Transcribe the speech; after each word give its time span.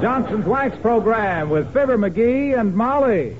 Johnson's 0.00 0.46
Wax 0.46 0.76
program 0.78 1.50
with 1.50 1.70
Fibber 1.74 1.98
McGee 1.98 2.58
and 2.58 2.74
Molly. 2.74 3.36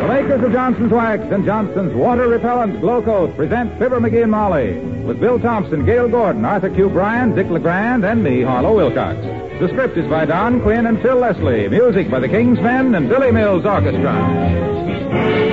The 0.00 0.08
makers 0.08 0.42
of 0.42 0.52
Johnson's 0.52 0.90
Wax 0.90 1.22
and 1.30 1.44
Johnson's 1.44 1.94
Water 1.94 2.28
Repellent 2.28 2.80
Glow 2.80 3.02
Coat 3.02 3.36
present 3.36 3.78
Fibber 3.78 4.00
McGee 4.00 4.22
and 4.22 4.30
Molly 4.30 4.78
with 5.04 5.20
Bill 5.20 5.38
Thompson, 5.38 5.84
Gale 5.84 6.08
Gordon, 6.08 6.46
Arthur 6.46 6.70
Q. 6.70 6.88
Bryan, 6.88 7.34
Dick 7.34 7.50
LeGrand, 7.50 8.06
and 8.06 8.24
me, 8.24 8.40
Harlow 8.40 8.74
Wilcox. 8.74 9.18
The 9.60 9.68
script 9.68 9.98
is 9.98 10.08
by 10.08 10.24
Don 10.24 10.62
Quinn 10.62 10.86
and 10.86 11.00
Phil 11.02 11.16
Leslie. 11.16 11.68
Music 11.68 12.10
by 12.10 12.20
the 12.20 12.28
King's 12.28 12.58
Men 12.60 12.94
and 12.94 13.08
Billy 13.08 13.32
Mills 13.32 13.66
Orchestra. 13.66 15.43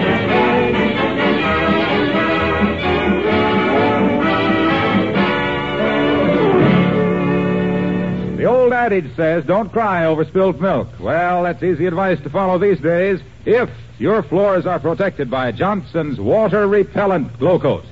Adage 8.86 9.16
says, 9.16 9.46
don't 9.46 9.72
cry 9.72 10.06
over 10.06 10.26
spilt 10.26 10.60
milk. 10.60 10.88
Well, 11.00 11.44
that's 11.44 11.62
easy 11.62 11.86
advice 11.86 12.20
to 12.22 12.30
follow 12.32 12.58
these 12.58 12.80
days 12.80 13.20
if 13.46 13.70
your 14.00 14.24
floors 14.24 14.66
are 14.66 14.80
protected 14.80 15.30
by 15.30 15.52
Johnson's 15.52 16.20
Water 16.20 16.68
Repellent 16.68 17.38
Glow 17.38 17.60
Coat. 17.60 17.86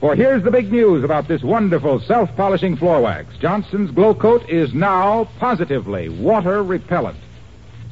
For 0.00 0.16
here's 0.16 0.42
the 0.42 0.50
big 0.50 0.72
news 0.72 1.04
about 1.04 1.28
this 1.28 1.42
wonderful 1.42 2.00
self-polishing 2.00 2.76
floor 2.76 3.00
wax. 3.00 3.36
Johnson's 3.36 3.92
Glow 3.92 4.14
Coat 4.14 4.48
is 4.48 4.74
now 4.74 5.28
positively 5.38 6.08
water 6.08 6.64
repellent. 6.64 7.18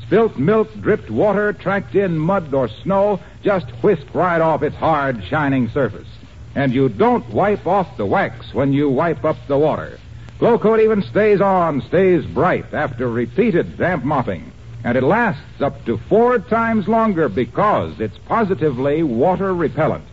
Spilt 0.03 0.37
milk, 0.39 0.69
dripped 0.81 1.11
water, 1.11 1.53
tracked 1.53 1.95
in 1.95 2.19
mud 2.19 2.53
or 2.53 2.67
snow 2.67 3.21
just 3.45 3.67
whisk 3.83 4.07
right 4.13 4.41
off 4.41 4.65
its 4.65 4.75
hard, 4.75 5.23
shining 5.25 5.69
surface. 5.69 6.09
And 6.57 6.75
you 6.75 6.89
don't 6.89 7.29
wipe 7.29 7.67
off 7.67 7.97
the 7.97 8.07
wax 8.07 8.53
when 8.53 8.73
you 8.73 8.89
wipe 8.89 9.25
up 9.25 9.37
the 9.47 9.59
water. 9.59 10.01
Glow 10.39 10.57
Coat 10.57 10.79
even 10.79 11.03
stays 11.03 11.41
on, 11.41 11.83
stays 11.83 12.25
bright 12.25 12.73
after 12.73 13.11
repeated 13.11 13.77
damp 13.77 14.05
mopping. 14.05 14.53
And 14.85 14.97
it 14.97 15.03
lasts 15.03 15.61
up 15.61 15.85
to 15.87 15.99
four 16.09 16.39
times 16.39 16.87
longer 16.87 17.29
because 17.29 17.99
it's 17.99 18.17
positively 18.19 19.03
water 19.03 19.53
repellent. 19.53 20.05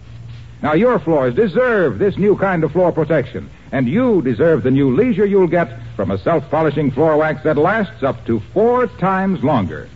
Now, 0.63 0.73
your 0.73 0.97
floors 0.97 1.35
deserve 1.35 1.99
this 1.99 2.17
new 2.17 2.35
kind 2.37 2.63
of 2.63 2.71
floor 2.71 2.91
protection, 2.91 3.51
and 3.71 3.87
you 3.87 4.23
deserve 4.23 4.63
the 4.63 4.71
new 4.71 4.95
leisure 4.95 5.27
you'll 5.27 5.45
get 5.45 5.71
from 5.95 6.09
a 6.09 6.17
self 6.17 6.49
polishing 6.49 6.89
floor 6.89 7.17
wax 7.17 7.43
that 7.43 7.57
lasts 7.57 8.01
up 8.01 8.25
to 8.25 8.39
four 8.51 8.87
times 8.87 9.43
longer. 9.43 9.87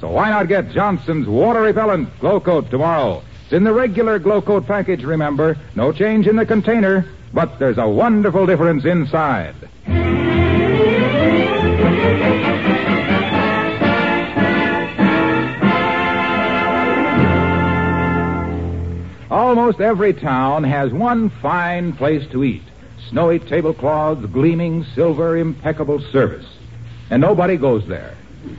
So 0.00 0.10
why 0.10 0.30
not 0.30 0.48
get 0.48 0.72
Johnson's 0.72 1.28
water 1.28 1.60
repellent 1.60 2.18
glow 2.18 2.40
coat 2.40 2.68
tomorrow? 2.70 3.22
It's 3.44 3.52
in 3.52 3.62
the 3.62 3.72
regular 3.72 4.18
glow 4.18 4.42
coat 4.42 4.66
package, 4.66 5.04
remember. 5.04 5.56
No 5.76 5.92
change 5.92 6.26
in 6.26 6.36
the 6.36 6.46
container, 6.46 7.06
but 7.32 7.58
there's 7.58 7.78
a 7.78 7.88
wonderful 7.88 8.46
difference 8.46 8.84
inside. 8.84 9.54
Almost 19.30 19.80
every 19.80 20.14
town 20.14 20.64
has 20.64 20.92
one 20.92 21.30
fine 21.42 21.92
place 21.92 22.26
to 22.32 22.44
eat. 22.44 22.62
Snowy 23.10 23.38
tablecloths, 23.38 24.26
gleaming 24.26 24.84
silver, 24.94 25.36
impeccable 25.36 26.00
service. 26.12 26.46
And 27.10 27.20
nobody 27.20 27.56
goes 27.56 27.86
there. 27.86 28.14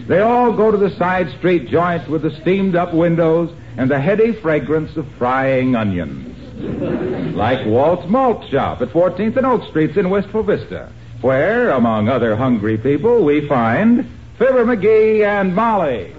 They 0.08 0.20
all 0.20 0.54
go 0.54 0.72
to 0.72 0.78
the 0.78 0.96
side 0.98 1.30
street 1.38 1.70
joint 1.70 2.08
with 2.10 2.22
the 2.22 2.32
steamed 2.42 2.76
up 2.76 2.94
windows 2.94 3.52
and 3.78 3.90
the 3.90 4.00
heady 4.00 4.34
fragrance 4.34 4.96
of 4.98 5.08
frying 5.18 5.76
onions. 5.76 6.29
Like 6.60 7.66
Walt's 7.66 8.08
Malt 8.10 8.50
Shop 8.50 8.82
at 8.82 8.90
14th 8.90 9.38
and 9.38 9.46
Oak 9.46 9.64
Streets 9.70 9.98
in 9.98 10.10
Wistful 10.10 10.44
Vista, 10.44 10.92
where, 11.22 11.70
among 11.72 12.10
other 12.10 12.36
hungry 12.36 12.78
people, 12.78 13.24
we 13.24 13.48
find 13.48 14.10
Fibber 14.38 14.66
McGee 14.66 15.26
and 15.26 15.56
Molly. 15.56 16.14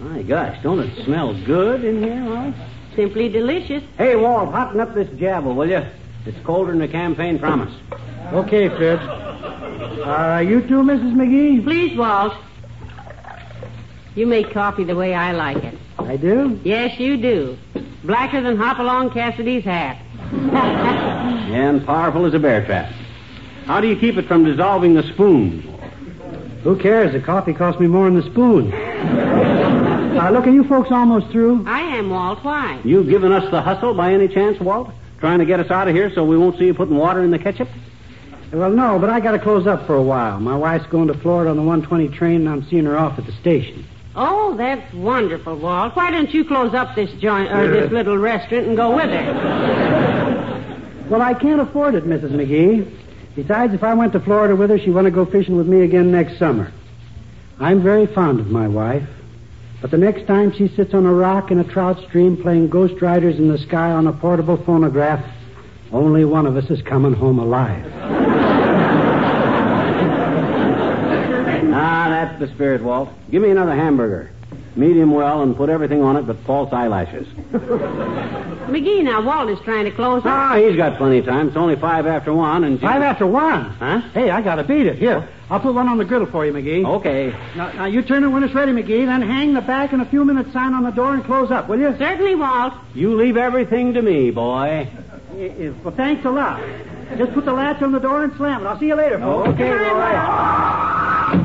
My 0.00 0.22
gosh, 0.22 0.62
don't 0.62 0.80
it 0.80 1.04
smell 1.04 1.34
good 1.44 1.84
in 1.84 2.02
here, 2.02 2.20
Molly? 2.20 2.54
Simply 2.94 3.30
delicious. 3.30 3.82
Hey, 3.96 4.16
Walt, 4.16 4.50
hotten 4.50 4.80
up 4.80 4.94
this 4.94 5.08
jabble, 5.18 5.54
will 5.54 5.68
you? 5.68 5.82
It's 6.26 6.38
colder 6.44 6.72
than 6.72 6.80
the 6.80 6.88
campaign 6.88 7.38
promise. 7.38 7.74
Okay, 8.32 8.68
Fibs. 8.68 9.21
Uh, 10.02 10.40
you 10.40 10.60
too, 10.62 10.82
Mrs. 10.82 11.14
McGee? 11.14 11.62
Please, 11.64 11.96
Walt. 11.96 12.34
You 14.14 14.26
make 14.26 14.52
coffee 14.52 14.84
the 14.84 14.94
way 14.96 15.14
I 15.14 15.32
like 15.32 15.62
it. 15.64 15.78
I 15.98 16.16
do? 16.16 16.60
Yes, 16.64 16.98
you 16.98 17.16
do. 17.16 17.56
Blacker 18.04 18.40
than 18.42 18.56
Hopalong 18.56 19.10
Cassidy's 19.10 19.64
hat. 19.64 19.98
And 21.52 21.84
powerful 21.84 22.24
as 22.24 22.32
a 22.32 22.38
bear 22.38 22.64
trap. 22.64 22.90
How 23.66 23.80
do 23.82 23.86
you 23.86 23.94
keep 23.96 24.16
it 24.16 24.26
from 24.26 24.42
dissolving 24.44 24.94
the 24.94 25.02
spoon? 25.12 25.60
Who 26.64 26.78
cares? 26.78 27.12
The 27.12 27.20
coffee 27.20 27.52
cost 27.52 27.78
me 27.78 27.86
more 27.88 28.06
than 28.06 28.14
the 28.18 28.22
spoon. 28.30 28.72
uh, 28.72 30.30
look, 30.32 30.46
are 30.46 30.50
you 30.50 30.64
folks 30.64 30.90
almost 30.90 31.30
through? 31.30 31.64
I 31.66 31.80
am, 31.98 32.08
Walt. 32.08 32.42
Why? 32.42 32.80
You 32.84 33.04
giving 33.04 33.32
us 33.32 33.50
the 33.50 33.60
hustle 33.60 33.92
by 33.92 34.14
any 34.14 34.28
chance, 34.28 34.58
Walt? 34.60 34.90
Trying 35.18 35.40
to 35.40 35.44
get 35.44 35.60
us 35.60 35.70
out 35.70 35.88
of 35.88 35.94
here 35.94 36.10
so 36.14 36.24
we 36.24 36.38
won't 36.38 36.58
see 36.58 36.64
you 36.64 36.74
putting 36.74 36.96
water 36.96 37.22
in 37.22 37.30
the 37.30 37.38
ketchup? 37.38 37.68
Well, 38.52 38.70
no, 38.70 38.98
but 38.98 39.08
I 39.08 39.20
got 39.20 39.32
to 39.32 39.38
close 39.38 39.66
up 39.66 39.86
for 39.86 39.94
a 39.94 40.02
while. 40.02 40.38
My 40.38 40.54
wife's 40.54 40.86
going 40.86 41.08
to 41.08 41.14
Florida 41.14 41.50
on 41.50 41.56
the 41.56 41.62
120 41.62 42.08
train, 42.16 42.42
and 42.42 42.48
I'm 42.50 42.68
seeing 42.68 42.84
her 42.84 42.98
off 42.98 43.18
at 43.18 43.24
the 43.24 43.32
station. 43.32 43.86
Oh, 44.14 44.54
that's 44.56 44.92
wonderful, 44.92 45.56
Walt. 45.56 45.96
Why 45.96 46.10
don't 46.10 46.32
you 46.34 46.44
close 46.44 46.74
up 46.74 46.94
this 46.94 47.10
joint 47.12 47.50
or 47.50 47.66
this 47.68 47.90
little 47.90 48.18
restaurant 48.18 48.66
and 48.66 48.76
go 48.76 48.94
with 48.94 49.08
her? 49.08 51.06
Well, 51.08 51.22
I 51.22 51.32
can't 51.32 51.62
afford 51.62 51.94
it, 51.94 52.04
Mrs. 52.04 52.32
McGee. 52.32 52.98
Besides, 53.34 53.72
if 53.72 53.82
I 53.82 53.94
went 53.94 54.12
to 54.12 54.20
Florida 54.20 54.54
with 54.54 54.68
her, 54.68 54.78
she'd 54.78 54.90
want 54.90 55.06
to 55.06 55.10
go 55.10 55.24
fishing 55.24 55.56
with 55.56 55.66
me 55.66 55.80
again 55.80 56.10
next 56.10 56.38
summer. 56.38 56.70
I'm 57.58 57.82
very 57.82 58.06
fond 58.06 58.38
of 58.38 58.48
my 58.48 58.68
wife, 58.68 59.08
but 59.80 59.90
the 59.90 59.98
next 59.98 60.26
time 60.26 60.52
she 60.52 60.68
sits 60.68 60.92
on 60.92 61.06
a 61.06 61.12
rock 61.12 61.50
in 61.50 61.58
a 61.58 61.64
trout 61.64 61.98
stream 62.06 62.36
playing 62.36 62.68
Ghost 62.68 63.00
Riders 63.00 63.38
in 63.38 63.48
the 63.48 63.56
Sky 63.56 63.92
on 63.92 64.06
a 64.06 64.12
portable 64.12 64.58
phonograph, 64.58 65.24
only 65.90 66.26
one 66.26 66.46
of 66.46 66.56
us 66.56 66.68
is 66.70 66.82
coming 66.82 67.14
home 67.14 67.38
alive. 67.38 68.41
Ah, 71.92 72.08
that's 72.08 72.38
the 72.40 72.48
spirit, 72.54 72.82
Walt. 72.82 73.10
Give 73.30 73.42
me 73.42 73.50
another 73.50 73.74
hamburger. 73.74 74.30
Medium 74.76 75.10
well 75.10 75.42
and 75.42 75.54
put 75.54 75.68
everything 75.68 76.02
on 76.02 76.16
it 76.16 76.22
but 76.22 76.38
false 76.46 76.72
eyelashes. 76.72 77.26
McGee, 77.52 79.04
now, 79.04 79.20
Walt 79.20 79.50
is 79.50 79.58
trying 79.60 79.84
to 79.84 79.90
close 79.90 80.20
up. 80.20 80.26
Ah, 80.26 80.56
he's 80.56 80.74
got 80.74 80.96
plenty 80.96 81.18
of 81.18 81.26
time. 81.26 81.48
It's 81.48 81.56
only 81.56 81.76
five 81.76 82.06
after 82.06 82.32
one 82.32 82.64
and... 82.64 82.80
Five 82.80 83.02
after 83.02 83.26
one? 83.26 83.68
Huh? 83.72 84.00
Hey, 84.14 84.30
I 84.30 84.40
got 84.40 84.54
to 84.54 84.64
beat 84.64 84.86
it. 84.86 84.96
Here, 84.96 85.28
I'll 85.50 85.60
put 85.60 85.74
one 85.74 85.86
on 85.86 85.98
the 85.98 86.06
griddle 86.06 86.26
for 86.26 86.46
you, 86.46 86.52
McGee. 86.54 86.86
Okay. 86.86 87.30
Now, 87.54 87.72
now, 87.72 87.84
you 87.84 88.00
turn 88.00 88.24
it 88.24 88.28
when 88.28 88.42
it's 88.42 88.54
ready, 88.54 88.72
McGee, 88.72 89.04
then 89.04 89.20
hang 89.20 89.52
the 89.52 89.60
back 89.60 89.92
and 89.92 90.00
a 90.00 90.06
few 90.06 90.24
minutes 90.24 90.50
sign 90.54 90.72
on 90.72 90.84
the 90.84 90.92
door 90.92 91.12
and 91.12 91.22
close 91.24 91.50
up, 91.50 91.68
will 91.68 91.78
you? 91.78 91.94
Certainly, 91.98 92.36
Walt. 92.36 92.72
You 92.94 93.14
leave 93.14 93.36
everything 93.36 93.92
to 93.92 94.00
me, 94.00 94.30
boy. 94.30 94.88
Well, 95.84 95.94
thanks 95.94 96.24
a 96.24 96.30
lot. 96.30 96.62
Just 97.18 97.34
put 97.34 97.44
the 97.44 97.52
latch 97.52 97.82
on 97.82 97.92
the 97.92 98.00
door 98.00 98.24
and 98.24 98.34
slam 98.36 98.64
it. 98.64 98.66
I'll 98.66 98.80
see 98.80 98.86
you 98.86 98.94
later, 98.94 99.18
folks. 99.18 99.50
Okay, 99.50 99.68
boy. 99.68 101.41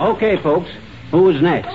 Okay, 0.00 0.36
folks. 0.42 0.70
Who's 1.10 1.42
next? 1.42 1.68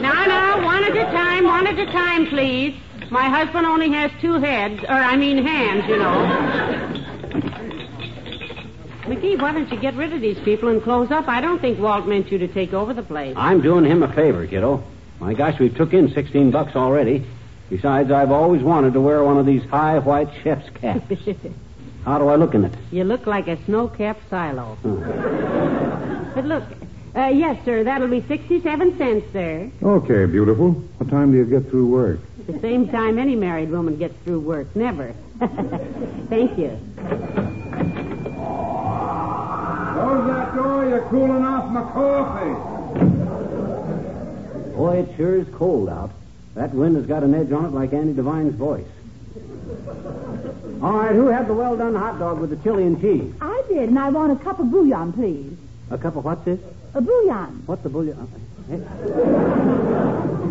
Now, 0.00 0.24
now, 0.26 0.64
one 0.64 0.84
at 0.84 0.96
a 0.96 1.04
time, 1.04 1.44
one 1.44 1.66
at 1.66 1.78
a 1.78 1.84
time, 1.86 2.26
please. 2.28 2.74
My 3.10 3.28
husband 3.28 3.66
only 3.66 3.90
has 3.90 4.10
two 4.18 4.40
heads, 4.40 4.82
or 4.84 4.94
I 4.94 5.16
mean 5.16 5.44
hands, 5.44 5.86
you 5.86 5.98
know. 5.98 7.02
McGee, 9.02 9.38
why 9.38 9.52
don't 9.52 9.70
you 9.70 9.78
get 9.78 9.94
rid 9.94 10.14
of 10.14 10.22
these 10.22 10.38
people 10.38 10.70
and 10.70 10.82
close 10.82 11.10
up? 11.10 11.28
I 11.28 11.42
don't 11.42 11.60
think 11.60 11.78
Walt 11.78 12.06
meant 12.06 12.32
you 12.32 12.38
to 12.38 12.48
take 12.48 12.72
over 12.72 12.94
the 12.94 13.02
place. 13.02 13.34
I'm 13.36 13.60
doing 13.60 13.84
him 13.84 14.02
a 14.02 14.10
favor, 14.14 14.46
kiddo. 14.46 14.82
My 15.20 15.34
gosh, 15.34 15.58
we've 15.58 15.76
took 15.76 15.92
in 15.92 16.10
16 16.14 16.50
bucks 16.50 16.74
already. 16.74 17.26
Besides, 17.68 18.10
I've 18.10 18.30
always 18.30 18.62
wanted 18.62 18.94
to 18.94 19.00
wear 19.02 19.22
one 19.22 19.36
of 19.36 19.44
these 19.44 19.64
high 19.64 19.98
white 19.98 20.30
chef's 20.42 20.70
caps. 20.70 21.04
How 22.04 22.18
do 22.18 22.28
I 22.28 22.36
look 22.36 22.54
in 22.54 22.64
it? 22.64 22.72
you 22.90 23.04
look 23.04 23.26
like 23.26 23.46
a 23.48 23.56
snow-capped 23.64 24.28
silo. 24.28 24.76
But 26.34 26.44
look, 26.44 26.64
uh, 27.14 27.26
yes, 27.26 27.62
sir, 27.64 27.84
that'll 27.84 28.08
be 28.08 28.22
67 28.22 28.98
cents, 28.98 29.26
sir. 29.32 29.70
Okay, 29.82 30.24
beautiful. 30.26 30.72
What 30.72 31.10
time 31.10 31.30
do 31.30 31.38
you 31.38 31.44
get 31.44 31.68
through 31.70 31.86
work? 31.88 32.20
The 32.46 32.58
same 32.60 32.88
time 32.88 33.18
any 33.18 33.36
married 33.36 33.70
woman 33.70 33.96
gets 33.96 34.14
through 34.24 34.40
work. 34.40 34.74
Never. 34.74 35.14
Thank 36.28 36.58
you. 36.58 36.78
Close 39.92 40.26
that 40.26 40.54
door. 40.56 40.88
you're 40.88 41.06
cooling 41.08 41.44
off 41.44 41.70
my 41.70 41.82
coffee. 41.92 42.54
Boy, 44.74 44.96
it 45.00 45.16
sure 45.16 45.36
is 45.36 45.46
cold 45.54 45.88
out. 45.88 46.10
That 46.54 46.74
wind 46.74 46.96
has 46.96 47.06
got 47.06 47.22
an 47.22 47.34
edge 47.34 47.52
on 47.52 47.66
it 47.66 47.72
like 47.72 47.92
Andy 47.92 48.12
Devine's 48.14 48.54
voice. 48.54 48.86
All 50.82 50.92
right, 50.98 51.14
who 51.14 51.28
had 51.28 51.46
the 51.46 51.54
well 51.54 51.76
done 51.76 51.94
hot 51.94 52.18
dog 52.18 52.40
with 52.40 52.50
the 52.50 52.56
chili 52.56 52.84
and 52.84 53.00
cheese? 53.00 53.32
I 53.40 53.62
did, 53.68 53.88
and 53.88 53.98
I 53.98 54.08
want 54.08 54.32
a 54.32 54.36
cup 54.44 54.58
of 54.58 54.70
bouillon, 54.70 55.12
please. 55.12 55.56
A 55.90 55.98
cup 55.98 56.16
of 56.16 56.24
what, 56.24 56.44
this? 56.44 56.58
A 56.94 57.00
bouillon. 57.00 57.62
What's 57.66 57.82
the 57.82 57.88
bouillon? 57.88 58.18
Uh, 58.18 58.26
hey, 58.68 58.78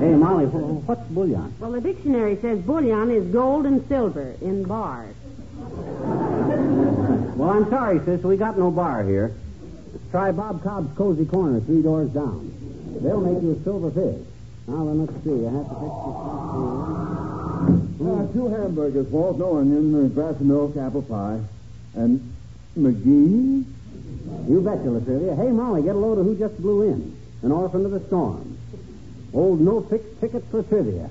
hey 0.05 0.13
Molly, 0.15 0.45
wh- 0.45 0.87
what's 0.87 1.07
bouillon? 1.09 1.53
Well, 1.59 1.71
the 1.71 1.81
dictionary 1.81 2.37
says 2.41 2.59
bouillon 2.59 3.11
is 3.11 3.25
gold 3.31 3.65
and 3.65 3.85
silver 3.87 4.35
in 4.41 4.63
bars. 4.63 5.15
Well, 7.35 7.49
I'm 7.49 7.69
sorry, 7.69 7.99
sis. 8.05 8.23
We 8.23 8.37
got 8.37 8.57
no 8.57 8.71
bar 8.71 9.03
here. 9.03 9.33
Try 10.11 10.31
Bob 10.31 10.63
Cobb's 10.63 10.95
Cozy 10.97 11.25
Corner, 11.25 11.59
three 11.61 11.81
doors 11.81 12.09
down. 12.09 12.53
They'll 13.01 13.21
make 13.21 13.41
you 13.41 13.53
a 13.53 13.63
silver 13.63 13.91
fish. 13.91 14.25
Now 14.67 14.85
then, 14.85 15.05
let's 15.05 15.23
see. 15.23 15.45
I 15.45 15.51
have 15.51 15.67
to 15.67 15.75
fix 15.75 15.95
this. 17.17 17.20
Uh, 17.61 18.27
two 18.33 18.47
hamburgers, 18.47 19.07
Walt, 19.07 19.37
no 19.37 19.57
onion, 19.57 20.05
a 20.05 20.09
glass 20.09 20.31
of 20.35 20.41
milk, 20.41 20.75
apple 20.77 21.03
pie. 21.03 21.39
And 21.95 22.33
McGee? 22.77 23.65
You 24.49 24.61
betcha, 24.61 24.89
Latrivia. 24.89 25.35
Hey, 25.35 25.51
Molly, 25.51 25.83
get 25.83 25.95
a 25.95 25.99
load 25.99 26.17
of 26.17 26.25
who 26.25 26.35
just 26.37 26.57
blew 26.59 26.83
in. 26.83 27.15
An 27.43 27.51
orphan 27.51 27.85
of 27.85 27.91
the 27.91 27.99
storm. 28.07 28.57
Old 29.33 29.61
no 29.61 29.81
fixed 29.81 30.19
ticket 30.19 30.43
for 30.49 30.63
trivia. 30.63 31.09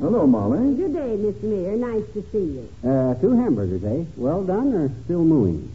Hello, 0.00 0.26
Molly. 0.26 0.74
Good 0.74 0.94
day, 0.94 1.16
Miss 1.16 1.40
Mayor. 1.42 1.76
Nice 1.76 2.04
to 2.14 2.22
see 2.32 2.38
you. 2.38 2.68
Uh, 2.88 3.14
two 3.14 3.36
hamburgers, 3.36 3.84
eh? 3.84 4.04
Well 4.16 4.44
done 4.44 4.74
or 4.74 4.90
still 5.04 5.24
mooing? 5.24 5.68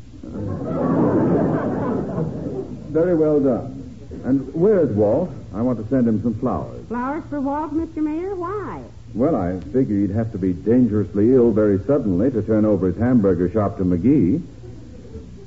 Very 2.91 3.15
well 3.15 3.39
done. 3.39 3.97
And 4.25 4.53
where's 4.53 4.89
Walt? 4.95 5.29
I 5.53 5.61
want 5.61 5.77
to 5.81 5.88
send 5.89 6.07
him 6.07 6.21
some 6.23 6.33
flowers. 6.39 6.85
Flowers 6.88 7.23
for 7.29 7.39
Walt, 7.39 7.73
Mr. 7.73 7.97
Mayor? 7.97 8.35
Why? 8.35 8.81
Well, 9.15 9.33
I 9.33 9.57
figure 9.71 9.97
he'd 10.01 10.09
have 10.09 10.33
to 10.33 10.38
be 10.38 10.51
dangerously 10.51 11.33
ill 11.33 11.51
very 11.51 11.79
suddenly 11.85 12.29
to 12.31 12.41
turn 12.41 12.65
over 12.65 12.88
his 12.88 12.97
hamburger 12.97 13.50
shop 13.50 13.77
to 13.77 13.85
McGee. 13.85 14.41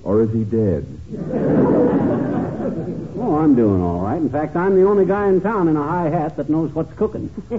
Or 0.02 0.22
is 0.22 0.32
he 0.32 0.44
dead? 0.44 0.86
Oh, 3.20 3.36
I'm 3.36 3.56
doing 3.56 3.82
all 3.82 3.98
right. 4.00 4.16
In 4.16 4.30
fact, 4.30 4.54
I'm 4.54 4.76
the 4.76 4.86
only 4.88 5.04
guy 5.04 5.28
in 5.28 5.40
town 5.40 5.66
in 5.66 5.76
a 5.76 5.82
high 5.82 6.08
hat 6.08 6.36
that 6.36 6.48
knows 6.48 6.72
what's 6.72 6.92
cooking. 6.94 7.28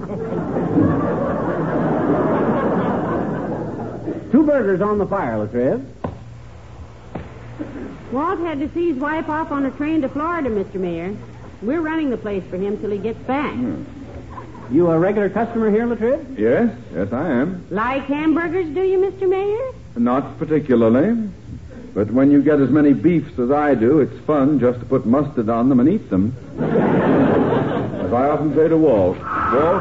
Two 4.32 4.42
burgers 4.42 4.80
on 4.80 4.96
the 4.98 5.06
fire, 5.06 5.46
Latriv. 5.46 5.84
Walt 8.10 8.38
had 8.40 8.58
to 8.60 8.70
see 8.72 8.88
his 8.88 8.96
wife 8.96 9.28
off 9.28 9.52
on 9.52 9.66
a 9.66 9.70
train 9.72 10.00
to 10.00 10.08
Florida, 10.08 10.48
Mr. 10.48 10.76
Mayor. 10.76 11.14
We're 11.60 11.82
running 11.82 12.08
the 12.08 12.16
place 12.16 12.42
for 12.48 12.56
him 12.56 12.78
till 12.80 12.90
he 12.90 12.98
gets 12.98 13.18
back. 13.20 13.54
Hmm. 13.54 13.84
You 14.70 14.88
a 14.90 14.98
regular 14.98 15.28
customer 15.28 15.70
here, 15.70 15.86
Latriv? 15.86 16.38
Yes, 16.38 16.70
yes, 16.94 17.12
I 17.12 17.28
am. 17.28 17.66
Like 17.70 18.04
hamburgers, 18.04 18.72
do 18.72 18.82
you, 18.82 18.98
Mr. 18.98 19.28
Mayor? 19.28 19.72
Not 19.96 20.38
particularly. 20.38 21.28
But 21.92 22.10
when 22.12 22.30
you 22.30 22.40
get 22.40 22.60
as 22.60 22.70
many 22.70 22.92
beefs 22.92 23.36
as 23.38 23.50
I 23.50 23.74
do, 23.74 23.98
it's 23.98 24.16
fun 24.24 24.60
just 24.60 24.78
to 24.78 24.86
put 24.86 25.06
mustard 25.06 25.48
on 25.48 25.68
them 25.68 25.80
and 25.80 25.88
eat 25.88 26.08
them. 26.08 26.36
as 26.60 28.12
I 28.12 28.28
often 28.28 28.54
say 28.54 28.68
to 28.68 28.76
Walt, 28.76 29.16
Walt, 29.18 29.24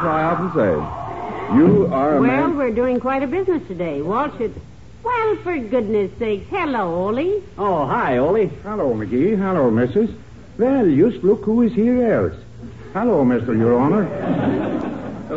I 0.04 0.24
often 0.24 0.52
say, 0.56 1.56
you 1.56 1.88
are 1.94 2.18
a 2.18 2.22
Well, 2.22 2.48
man. 2.48 2.58
we're 2.58 2.72
doing 2.74 3.00
quite 3.00 3.22
a 3.22 3.28
business 3.28 3.62
today. 3.68 4.02
Walt 4.02 4.36
should. 4.40 4.56
Well, 5.04 5.36
for 5.38 5.58
goodness 5.60 6.12
sakes, 6.18 6.50
hello, 6.50 7.08
Ole. 7.10 7.44
Oh, 7.60 7.86
hi, 7.86 8.18
Ole. 8.18 8.48
Hello, 8.64 8.94
McGee. 8.96 9.38
Hello, 9.38 9.70
Mrs. 9.70 10.12
Well, 10.58 10.86
just 10.90 11.24
look 11.24 11.44
who 11.44 11.62
is 11.62 11.74
here 11.74 12.12
else. 12.12 12.36
Hello, 12.94 13.24
Mr. 13.24 13.56
Your 13.56 13.80
Honor. 13.80 14.79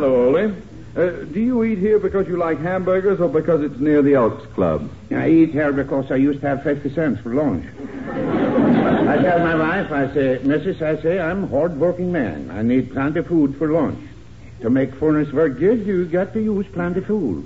Hello, 0.02 0.34
Ole. 0.36 0.52
Uh, 0.96 1.10
do 1.26 1.38
you 1.38 1.62
eat 1.62 1.78
here 1.78 2.00
because 2.00 2.26
you 2.26 2.36
like 2.36 2.58
hamburgers 2.58 3.20
or 3.20 3.28
because 3.28 3.62
it's 3.62 3.78
near 3.78 4.02
the 4.02 4.14
Elks 4.14 4.44
Club? 4.52 4.90
I 5.12 5.28
eat 5.28 5.52
here 5.52 5.72
because 5.72 6.10
I 6.10 6.16
used 6.16 6.40
to 6.40 6.48
have 6.48 6.64
50 6.64 6.92
cents 6.92 7.20
for 7.20 7.32
lunch. 7.32 7.64
I 7.78 9.22
tell 9.22 9.38
my 9.38 9.54
wife, 9.54 9.92
I 9.92 10.12
say, 10.12 10.40
Mrs., 10.42 10.82
I 10.82 11.00
say, 11.00 11.20
I'm 11.20 11.44
a 11.44 11.46
hard-working 11.46 12.10
man. 12.10 12.50
I 12.50 12.62
need 12.62 12.90
plenty 12.90 13.20
of 13.20 13.28
food 13.28 13.56
for 13.56 13.70
lunch. 13.70 14.00
To 14.62 14.70
make 14.70 14.92
furnace 14.96 15.32
work 15.32 15.60
good, 15.60 15.86
you 15.86 16.04
got 16.06 16.32
to 16.32 16.42
use 16.42 16.66
plenty 16.72 16.98
of 16.98 17.06
fuel. 17.06 17.44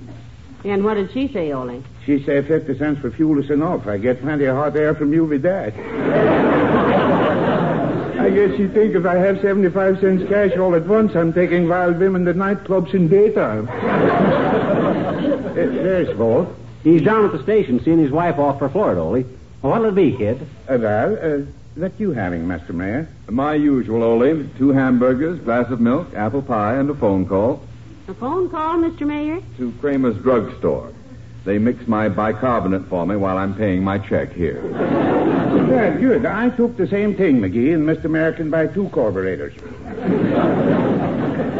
And 0.64 0.82
what 0.82 0.94
did 0.94 1.12
she 1.12 1.28
say, 1.28 1.52
Ole? 1.52 1.84
She 2.06 2.24
say 2.24 2.40
50 2.40 2.78
cents 2.78 3.00
for 3.02 3.10
fuel 3.10 3.38
is 3.38 3.50
enough. 3.50 3.86
I 3.86 3.98
get 3.98 4.22
plenty 4.22 4.46
of 4.46 4.56
hot 4.56 4.74
air 4.76 4.94
from 4.94 5.12
you 5.12 5.26
with 5.26 5.42
that. 5.42 5.74
I 8.36 8.48
guess 8.48 8.58
you 8.58 8.68
think 8.68 8.94
if 8.94 9.06
I 9.06 9.14
have 9.16 9.40
75 9.40 9.98
cents 9.98 10.28
cash 10.28 10.54
all 10.58 10.74
at 10.74 10.84
once, 10.86 11.16
I'm 11.16 11.32
taking 11.32 11.66
wild 11.70 11.98
women 11.98 12.26
to 12.26 12.34
nightclubs 12.34 12.92
in 12.92 13.08
daytime. 13.08 13.66
uh, 13.66 15.52
there's 15.54 16.14
Walt. 16.18 16.54
He's 16.84 17.00
down 17.00 17.24
at 17.24 17.32
the 17.32 17.42
station 17.42 17.82
seeing 17.82 17.98
his 17.98 18.10
wife 18.10 18.38
off 18.38 18.58
for 18.58 18.68
Florida, 18.68 19.00
Ole. 19.00 19.22
Well, 19.62 19.72
what'll 19.72 19.86
it 19.86 19.94
be, 19.94 20.14
kid? 20.14 20.42
Uh, 20.68 20.76
well, 20.78 21.14
uh, 21.18 21.46
what 21.76 21.98
you 21.98 22.10
having, 22.10 22.46
Master 22.46 22.74
Mayor? 22.74 23.08
My 23.30 23.54
usual, 23.54 24.02
Ole. 24.02 24.46
Two 24.58 24.68
hamburgers, 24.68 25.40
glass 25.40 25.70
of 25.70 25.80
milk, 25.80 26.08
apple 26.14 26.42
pie, 26.42 26.74
and 26.74 26.90
a 26.90 26.94
phone 26.94 27.24
call 27.24 27.62
A 28.06 28.12
phone 28.12 28.50
call, 28.50 28.76
Mr. 28.76 29.06
Mayor? 29.06 29.40
to 29.56 29.72
Kramer's 29.80 30.18
drugstore. 30.18 30.92
They 31.46 31.58
mix 31.58 31.86
my 31.86 32.08
bicarbonate 32.08 32.86
for 32.88 33.06
me 33.06 33.14
while 33.14 33.38
I'm 33.38 33.54
paying 33.54 33.84
my 33.84 33.98
check 33.98 34.32
here. 34.32 34.60
Yeah, 35.70 35.90
good. 35.90 36.26
I 36.26 36.50
took 36.50 36.76
the 36.76 36.88
same 36.88 37.14
thing, 37.16 37.40
McGee, 37.40 37.72
and 37.72 37.86
Mr. 37.86 38.06
American 38.06 38.50
by 38.50 38.66
two 38.66 38.88
carburetors. 38.88 39.54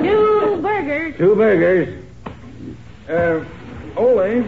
Two 0.03 0.59
burgers. 0.61 1.17
Two 1.17 1.37
burgers. 1.37 2.05
Uh, 3.09 3.45
Ole. 3.97 4.43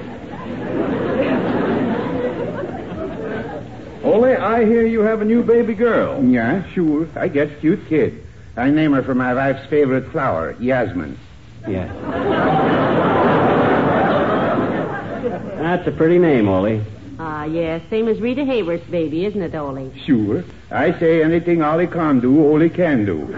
Ole, 4.03 4.37
I 4.37 4.65
hear 4.65 4.85
you 4.87 5.01
have 5.03 5.23
a 5.23 5.25
new 5.25 5.45
baby 5.45 5.75
girl. 5.75 6.21
Yeah, 6.25 6.69
sure. 6.73 7.09
I 7.15 7.29
get 7.29 7.61
cute 7.61 7.87
kid. 7.89 8.27
I 8.57 8.71
name 8.71 8.93
her 8.93 9.05
for 9.05 9.15
my 9.15 9.35
wife's 9.35 9.67
favorite 9.67 10.11
flower, 10.11 10.57
Yasmin. 10.59 11.17
Yeah. 11.69 11.93
That's 15.79 15.95
a 15.95 15.97
pretty 15.97 16.19
name, 16.19 16.49
Ole. 16.49 16.81
Ah, 17.21 17.45
yes, 17.45 17.81
same 17.89 18.09
as 18.09 18.21
Rita 18.21 18.41
Hayworth's 18.41 18.91
baby, 18.91 19.27
isn't 19.27 19.41
it, 19.41 19.55
Ole? 19.55 19.93
Sure. 20.05 20.43
I 20.73 20.99
say 20.99 21.23
anything 21.23 21.63
Aly 21.63 21.87
can't 21.87 22.21
do, 22.21 22.45
Ollie 22.45 22.69
can 22.69 23.05
do. 23.05 23.33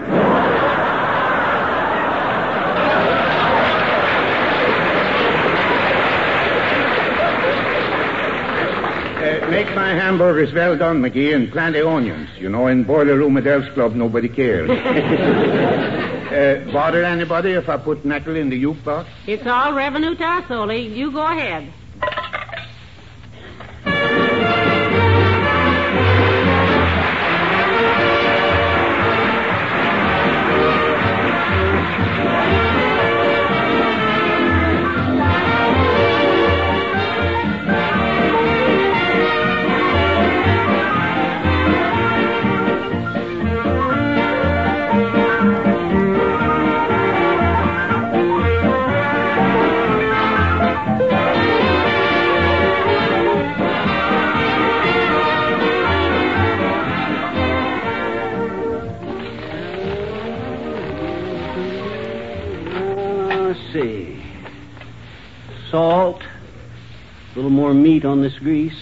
Uh, 9.21 9.47
make 9.51 9.67
my 9.75 9.93
hamburgers 9.93 10.51
well 10.51 10.75
done, 10.75 10.99
McGee, 11.03 11.35
and 11.35 11.51
plenty 11.51 11.81
onions. 11.81 12.27
You 12.39 12.49
know, 12.49 12.65
in 12.65 12.83
boiler 12.85 13.17
room 13.17 13.37
at 13.37 13.45
Elks 13.45 13.69
Club, 13.75 13.93
nobody 13.93 14.29
cares. 14.29 14.67
uh, 16.31 16.71
bother 16.73 17.03
anybody 17.03 17.51
if 17.51 17.69
I 17.69 17.77
put 17.77 18.03
nickel 18.03 18.35
in 18.35 18.49
the 18.49 18.59
jukebox? 18.63 19.05
It's 19.27 19.45
all 19.45 19.73
revenue 19.73 20.15
to 20.15 20.25
us, 20.25 20.49
Ole. 20.49 20.71
You 20.71 21.11
go 21.11 21.21
ahead. 21.21 21.71
On 68.21 68.29
this 68.29 68.37
grease. 68.39 68.77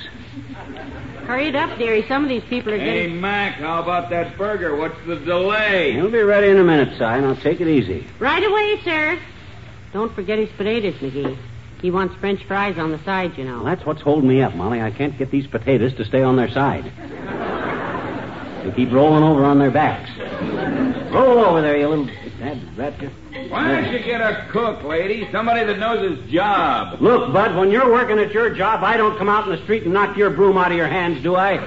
Hurry 1.26 1.48
it 1.48 1.56
up, 1.56 1.78
dearie. 1.78 2.06
Some 2.08 2.24
of 2.24 2.30
these 2.30 2.44
people 2.44 2.74
are 2.74 2.78
getting. 2.78 2.94
Hey, 2.94 3.04
getting. 3.04 3.22
Mac, 3.22 3.56
how 3.56 3.82
about 3.82 4.10
that 4.10 4.38
burger? 4.38 4.76
What's 4.76 4.98
the 5.06 5.16
delay? 5.16 5.94
He'll 5.94 6.12
be 6.12 6.20
ready 6.20 6.50
in 6.50 6.58
a 6.58 6.64
minute, 6.64 6.94
Si. 6.94 7.00
Now 7.00 7.36
take 7.36 7.62
it 7.62 7.68
easy. 7.68 8.06
Right 8.20 8.44
away, 8.44 8.82
sir. 8.84 9.20
Don't 9.94 10.14
forget 10.14 10.40
his 10.40 10.50
potatoes, 10.50 10.96
McGee. 10.96 11.38
He 11.82 11.90
wants 11.90 12.16
French 12.16 12.44
fries 12.44 12.78
on 12.78 12.92
the 12.92 13.02
side, 13.04 13.38
you 13.38 13.46
know. 13.46 13.58
Well, 13.58 13.66
that's 13.66 13.86
what's 13.86 14.02
holding 14.02 14.28
me 14.28 14.42
up, 14.42 14.56
Molly. 14.56 14.82
I 14.82 14.92
can't 14.92 15.18
get 15.18 15.32
these 15.32 15.48
potatoes 15.48 15.94
to 15.96 16.04
stay 16.04 16.22
on 16.22 16.36
their 16.36 16.50
side. 16.50 16.84
They 18.66 18.72
keep 18.72 18.92
rolling 18.92 19.24
over 19.24 19.46
on 19.46 19.58
their 19.60 19.72
backs. 19.72 20.12
Roll 21.14 21.40
over 21.40 21.62
there, 21.62 21.78
you 21.78 21.88
little 21.88 22.10
bad 22.40 22.78
rat. 22.78 22.94
Why 23.48 23.68
don't 23.82 23.92
you 23.94 24.00
get 24.00 24.22
a 24.22 24.48
cook, 24.52 24.84
lady? 24.84 25.28
Somebody 25.32 25.66
that 25.66 25.80
knows 25.80 26.18
his 26.18 26.32
job. 26.32 27.02
Look, 27.02 27.32
Bud, 27.34 27.56
when 27.56 27.72
you're 27.72 27.92
working 27.92 28.20
at 28.20 28.32
your 28.32 28.54
job, 28.54 28.84
I 28.84 28.98
don't 28.98 29.18
come 29.18 29.30
out 29.30 29.46
in 29.48 29.56
the 29.56 29.62
street 29.64 29.84
and 29.84 29.94
knock 29.94 30.18
your 30.18 30.30
broom 30.30 30.58
out 30.58 30.72
of 30.72 30.78
your 30.78 30.88
hands, 30.88 31.24
do 31.24 31.36
I? 31.36 31.58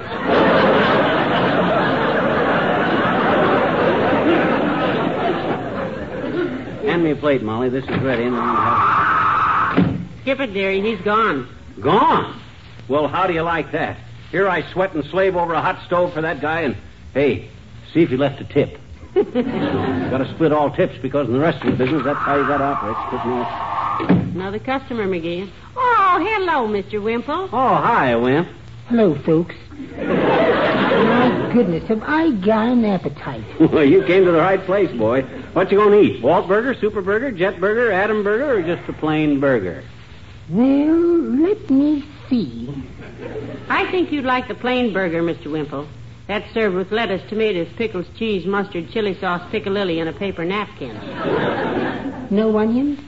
Hand 6.83 7.03
me 7.03 7.11
a 7.11 7.15
plate, 7.15 7.41
Molly. 7.41 7.69
This 7.69 7.83
is 7.85 8.01
ready. 8.01 8.23
And 8.23 8.35
I'll 8.35 9.75
have 9.75 9.99
Skip 10.21 10.39
it, 10.39 10.53
dearie. 10.53 10.81
He's 10.81 11.01
gone. 11.03 11.47
it. 11.77 11.81
Gone. 11.81 12.39
Well, 12.87 13.07
how 13.07 13.25
do 13.27 13.33
you 13.33 13.41
like 13.41 13.71
that? 13.71 13.97
Here 14.31 14.47
I 14.49 14.69
sweat 14.73 14.93
and 14.93 15.03
slave 15.05 15.35
over 15.35 15.53
a 15.53 15.61
hot 15.61 15.85
stove 15.85 16.13
for 16.13 16.21
that 16.21 16.41
guy, 16.41 16.61
and 16.61 16.75
hey, 17.13 17.49
see 17.93 18.01
if 18.01 18.09
he 18.09 18.17
left 18.17 18.41
a 18.41 18.45
tip. 18.45 18.77
Got 19.13 20.17
to 20.17 20.31
split 20.33 20.51
all 20.51 20.71
tips 20.71 20.95
because 21.01 21.27
in 21.27 21.33
the 21.33 21.39
rest 21.39 21.63
of 21.63 21.71
the 21.71 21.83
business, 21.83 22.03
that's 22.03 22.19
how 22.19 22.35
you 22.35 22.47
got 22.47 22.57
to 22.57 22.63
operate. 22.63 22.97
Splitting 23.07 23.31
all... 23.31 24.09
Another 24.33 24.59
customer, 24.59 25.05
McGee. 25.05 25.49
Oh, 25.75 26.19
hello, 26.19 26.67
Mr. 26.67 27.01
Wimple. 27.01 27.49
Oh, 27.53 27.75
hi, 27.75 28.15
Wimp. 28.15 28.47
Hello, 28.87 29.15
folks. 29.15 29.55
My 29.97 31.51
goodness, 31.53 31.87
have 31.87 32.03
I 32.03 32.31
got 32.31 32.69
an 32.69 32.85
appetite? 32.85 33.43
well, 33.71 33.83
you 33.83 34.03
came 34.03 34.25
to 34.25 34.31
the 34.31 34.39
right 34.39 34.63
place, 34.65 34.91
boy. 34.97 35.21
What 35.53 35.71
you 35.71 35.77
gonna 35.77 35.99
eat? 35.99 36.21
Walt 36.21 36.47
Burger, 36.47 36.73
Super 36.73 37.01
Burger, 37.01 37.31
Jet 37.31 37.59
Burger, 37.59 37.91
Atom 37.91 38.23
Burger, 38.23 38.57
or 38.57 38.61
just 38.61 38.87
a 38.89 38.93
plain 38.93 39.39
burger? 39.39 39.83
Well, 40.49 40.95
let 40.95 41.69
me 41.69 42.03
see. 42.29 42.73
I 43.69 43.89
think 43.89 44.11
you'd 44.11 44.25
like 44.25 44.47
the 44.47 44.55
plain 44.55 44.91
burger, 44.91 45.21
Mr. 45.21 45.51
Wimple. 45.51 45.87
That's 46.33 46.51
served 46.51 46.75
with 46.75 46.91
lettuce, 46.91 47.21
tomatoes, 47.29 47.67
pickles, 47.77 48.07
cheese, 48.17 48.43
mustard, 48.43 48.89
chili 48.89 49.15
sauce, 49.19 49.47
piccalilli, 49.51 49.99
and 49.99 50.09
a 50.09 50.13
paper 50.13 50.43
napkin. 50.43 50.95
No 52.31 52.57
onions? 52.57 52.99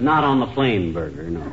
Not 0.00 0.24
on 0.24 0.40
the 0.40 0.46
plain 0.46 0.94
burger, 0.94 1.28
no. 1.28 1.52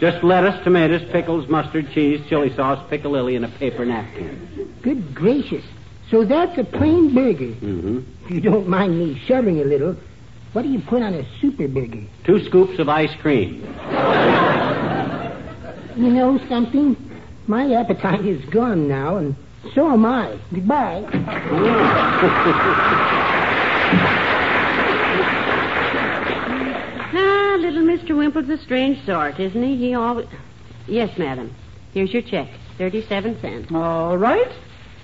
Just 0.00 0.24
lettuce, 0.24 0.60
tomatoes, 0.64 1.08
pickles, 1.12 1.48
mustard, 1.48 1.88
cheese, 1.92 2.20
chili 2.28 2.52
sauce, 2.56 2.84
piccalilli, 2.90 3.36
and 3.36 3.44
a 3.44 3.48
paper 3.48 3.84
napkin. 3.84 4.76
Good 4.82 5.14
gracious. 5.14 5.64
So 6.10 6.24
that's 6.24 6.58
a 6.58 6.64
plain 6.64 7.14
burger. 7.14 7.54
Mm-hmm. 7.54 8.00
If 8.24 8.30
you 8.32 8.40
don't 8.40 8.66
mind 8.66 8.98
me 8.98 9.22
shoving 9.28 9.60
a 9.60 9.64
little, 9.64 9.96
what 10.52 10.62
do 10.62 10.68
you 10.68 10.80
put 10.80 11.00
on 11.00 11.14
a 11.14 11.24
super 11.40 11.68
burger? 11.68 12.02
Two 12.24 12.44
scoops 12.44 12.80
of 12.80 12.88
ice 12.88 13.14
cream. 13.20 13.60
You 15.94 16.10
know 16.10 16.40
something? 16.48 16.96
My 17.46 17.72
appetite 17.74 18.26
is 18.26 18.44
gone 18.46 18.88
now, 18.88 19.18
and 19.18 19.36
so 19.74 19.90
am 19.92 20.04
I. 20.04 20.38
Goodbye. 20.52 21.04
Ah, 27.16 27.56
little 27.60 27.82
Mr. 27.82 28.16
Wimple's 28.16 28.48
a 28.48 28.58
strange 28.62 29.04
sort, 29.06 29.38
isn't 29.38 29.62
he? 29.62 29.76
He 29.76 29.94
always. 29.94 30.26
Yes, 30.88 31.16
madam. 31.18 31.54
Here's 31.92 32.12
your 32.12 32.22
check. 32.22 32.48
Thirty-seven 32.76 33.40
cents. 33.40 33.70
All 33.72 34.18
right. 34.18 34.50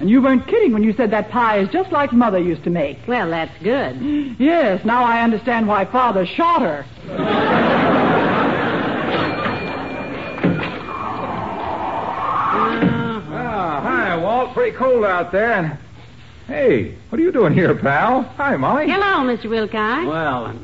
And 0.01 0.11
you 0.11 0.21
weren't 0.23 0.47
kidding 0.49 0.73
when 0.73 0.83
you 0.83 0.93
said 0.95 1.11
that 1.13 1.31
pie 1.31 1.59
is 1.61 1.69
just 1.69 1.93
like 1.93 2.13
Mother 2.13 2.39
used 2.39 2.65
to 2.65 2.71
make. 2.71 2.99
Well, 3.07 3.31
that's 3.31 3.57
good. 3.63 3.97
Yes, 4.41 4.85
now 4.85 5.05
I 5.05 5.23
understand 5.23 5.69
why 5.69 5.85
Father 5.85 6.25
shot 6.27 6.63
her. 6.63 7.97
hi, 14.51 14.55
Pretty 14.55 14.77
cold 14.77 15.05
out 15.05 15.33
there. 15.33 15.53
And 15.53 15.79
hey, 16.47 16.97
what 17.09 17.19
are 17.21 17.23
you 17.23 17.33
doing 17.33 17.53
here, 17.53 17.75
pal? 17.75 18.23
Hi, 18.37 18.57
Molly. 18.57 18.89
Hello, 18.91 19.25
Mr. 19.31 19.49
Wilcox. 19.49 20.07
Well, 20.07 20.47
uh, 20.47 20.55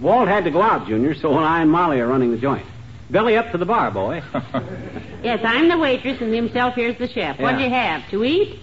Walt 0.00 0.28
had 0.28 0.44
to 0.44 0.50
go 0.50 0.62
out, 0.62 0.86
Junior, 0.86 1.14
so 1.14 1.34
I 1.34 1.60
and 1.62 1.70
Molly 1.70 2.00
are 2.00 2.06
running 2.06 2.30
the 2.30 2.36
joint. 2.38 2.66
Belly 3.10 3.36
up 3.36 3.50
to 3.52 3.58
the 3.58 3.66
bar, 3.66 3.90
boy. 3.90 4.22
Yes, 5.22 5.40
I'm 5.42 5.68
the 5.70 5.78
waitress, 5.78 6.20
and 6.20 6.34
himself 6.34 6.74
here's 6.74 6.98
the 6.98 7.08
chef. 7.08 7.38
What 7.40 7.52
do 7.56 7.62
Yeah. 7.62 7.64
you 7.68 7.70
have 7.74 8.10
to 8.10 8.24
eat? 8.24 8.60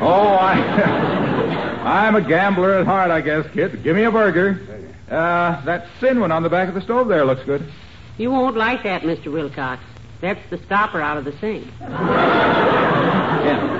oh, 0.00 0.32
I, 0.34 0.54
I'm 1.84 2.16
a 2.16 2.20
gambler 2.20 2.74
at 2.74 2.86
heart, 2.86 3.12
I 3.12 3.20
guess, 3.20 3.46
kid. 3.52 3.84
Give 3.84 3.94
me 3.94 4.02
a 4.02 4.10
burger. 4.10 4.58
Uh, 5.08 5.64
that 5.64 5.86
thin 6.00 6.18
one 6.18 6.32
on 6.32 6.42
the 6.42 6.48
back 6.50 6.66
of 6.68 6.74
the 6.74 6.80
stove 6.80 7.06
there 7.06 7.24
looks 7.24 7.44
good. 7.44 7.64
You 8.18 8.32
won't 8.32 8.56
like 8.56 8.82
that, 8.82 9.02
Mr. 9.02 9.32
Wilcox. 9.32 9.80
That's 10.20 10.40
the 10.50 10.58
stopper 10.66 11.00
out 11.00 11.18
of 11.18 11.24
the 11.24 11.38
sink. 11.38 11.68
Yeah. 13.46 13.75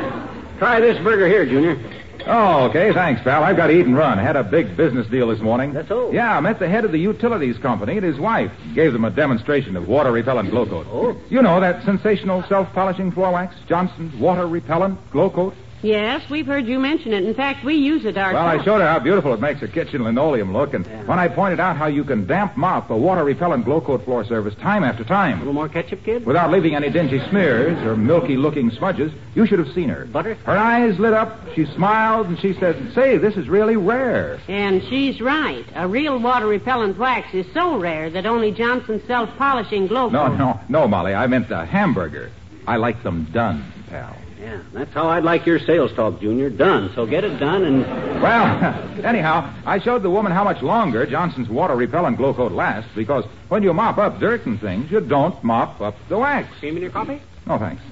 Try 0.58 0.80
this 0.80 1.02
burger 1.02 1.28
here, 1.28 1.44
Junior. 1.44 1.78
Oh, 2.26 2.64
okay. 2.64 2.92
Thanks, 2.92 3.22
pal. 3.22 3.44
I've 3.44 3.56
got 3.56 3.68
to 3.68 3.72
eat 3.78 3.86
and 3.86 3.96
run. 3.96 4.18
Had 4.18 4.36
a 4.36 4.42
big 4.42 4.76
business 4.76 5.06
deal 5.06 5.28
this 5.28 5.38
morning. 5.38 5.72
That's 5.72 5.90
all. 5.90 6.12
Yeah, 6.12 6.36
I 6.36 6.40
met 6.40 6.58
the 6.58 6.68
head 6.68 6.84
of 6.84 6.90
the 6.92 6.98
utilities 6.98 7.56
company 7.58 7.96
and 7.96 8.04
his 8.04 8.18
wife. 8.18 8.50
Gave 8.74 8.92
them 8.92 9.04
a 9.04 9.10
demonstration 9.10 9.76
of 9.76 9.86
water 9.86 10.10
repellent 10.10 10.50
glow 10.50 10.66
coat. 10.66 10.86
Oh. 10.90 11.16
You 11.28 11.42
know 11.42 11.60
that 11.60 11.84
sensational 11.84 12.42
self-polishing 12.48 13.12
floor 13.12 13.32
wax, 13.32 13.54
Johnson's 13.68 14.14
water 14.16 14.46
repellent 14.46 14.98
glow 15.12 15.30
coat? 15.30 15.54
Yes, 15.82 16.28
we've 16.30 16.46
heard 16.46 16.66
you 16.66 16.78
mention 16.78 17.12
it. 17.12 17.24
In 17.24 17.34
fact, 17.34 17.64
we 17.64 17.74
use 17.74 18.04
it 18.04 18.16
our 18.16 18.32
Well. 18.32 18.46
I 18.46 18.62
showed 18.64 18.80
her 18.80 18.86
how 18.88 18.98
beautiful 18.98 19.32
it 19.34 19.40
makes 19.40 19.60
her 19.60 19.68
kitchen 19.68 20.02
linoleum 20.04 20.52
look, 20.52 20.74
and 20.74 20.86
when 21.06 21.18
I 21.18 21.28
pointed 21.28 21.60
out 21.60 21.76
how 21.76 21.86
you 21.86 22.02
can 22.02 22.26
damp 22.26 22.56
mop 22.56 22.90
a 22.90 22.96
water 22.96 23.22
repellent 23.24 23.64
glow 23.64 23.80
coat 23.80 24.04
floor 24.04 24.24
surface 24.24 24.54
time 24.56 24.84
after 24.84 25.04
time. 25.04 25.34
A 25.34 25.36
time 25.36 25.38
little 25.40 25.52
more 25.52 25.68
ketchup, 25.68 26.02
kid? 26.04 26.24
without 26.26 26.50
leaving 26.50 26.74
any 26.74 26.90
dingy 26.90 27.20
smears 27.28 27.76
or 27.84 27.96
milky 27.96 28.36
looking 28.36 28.70
smudges, 28.70 29.12
you 29.34 29.46
should 29.46 29.58
have 29.58 29.72
seen 29.74 29.88
her. 29.88 30.06
Butter? 30.06 30.34
Her 30.44 30.56
eyes 30.56 30.98
lit 30.98 31.12
up, 31.12 31.38
she 31.54 31.66
smiled, 31.66 32.26
and 32.28 32.38
she 32.40 32.54
said, 32.54 32.92
Say, 32.94 33.18
this 33.18 33.36
is 33.36 33.48
really 33.48 33.76
rare. 33.76 34.40
And 34.48 34.82
she's 34.84 35.20
right. 35.20 35.64
A 35.74 35.86
real 35.86 36.18
water 36.18 36.46
repellent 36.46 36.96
wax 36.98 37.32
is 37.34 37.46
so 37.52 37.76
rare 37.78 38.10
that 38.10 38.26
only 38.26 38.50
Johnson's 38.50 39.04
self-polishing 39.06 39.88
glow 39.88 40.08
No, 40.08 40.26
coat- 40.28 40.38
no, 40.38 40.60
no, 40.68 40.88
Molly. 40.88 41.14
I 41.14 41.26
meant 41.26 41.48
the 41.48 41.64
hamburger. 41.64 42.30
I 42.66 42.76
like 42.76 43.02
them 43.02 43.28
done, 43.32 43.72
pal. 43.88 44.16
Yeah, 44.46 44.62
that's 44.72 44.94
how 44.94 45.08
I'd 45.08 45.24
like 45.24 45.44
your 45.44 45.58
sales 45.58 45.92
talk, 45.96 46.20
Junior. 46.20 46.50
Done. 46.50 46.92
So 46.94 47.04
get 47.04 47.24
it 47.24 47.36
done 47.40 47.64
and. 47.64 47.80
Well, 48.22 49.04
anyhow, 49.04 49.52
I 49.66 49.80
showed 49.80 50.04
the 50.04 50.10
woman 50.10 50.30
how 50.30 50.44
much 50.44 50.62
longer 50.62 51.04
Johnson's 51.04 51.48
water 51.48 51.74
repellent 51.74 52.16
glow 52.16 52.32
coat 52.32 52.52
lasts 52.52 52.88
because 52.94 53.24
when 53.48 53.64
you 53.64 53.74
mop 53.74 53.98
up 53.98 54.20
dirt 54.20 54.46
and 54.46 54.60
things, 54.60 54.88
you 54.88 55.00
don't 55.00 55.42
mop 55.42 55.80
up 55.80 55.96
the 56.08 56.16
wax. 56.18 56.48
Cream 56.60 56.76
in 56.76 56.82
your 56.82 56.92
coffee? 56.92 57.20
No, 57.44 57.58
thanks. 57.58 57.82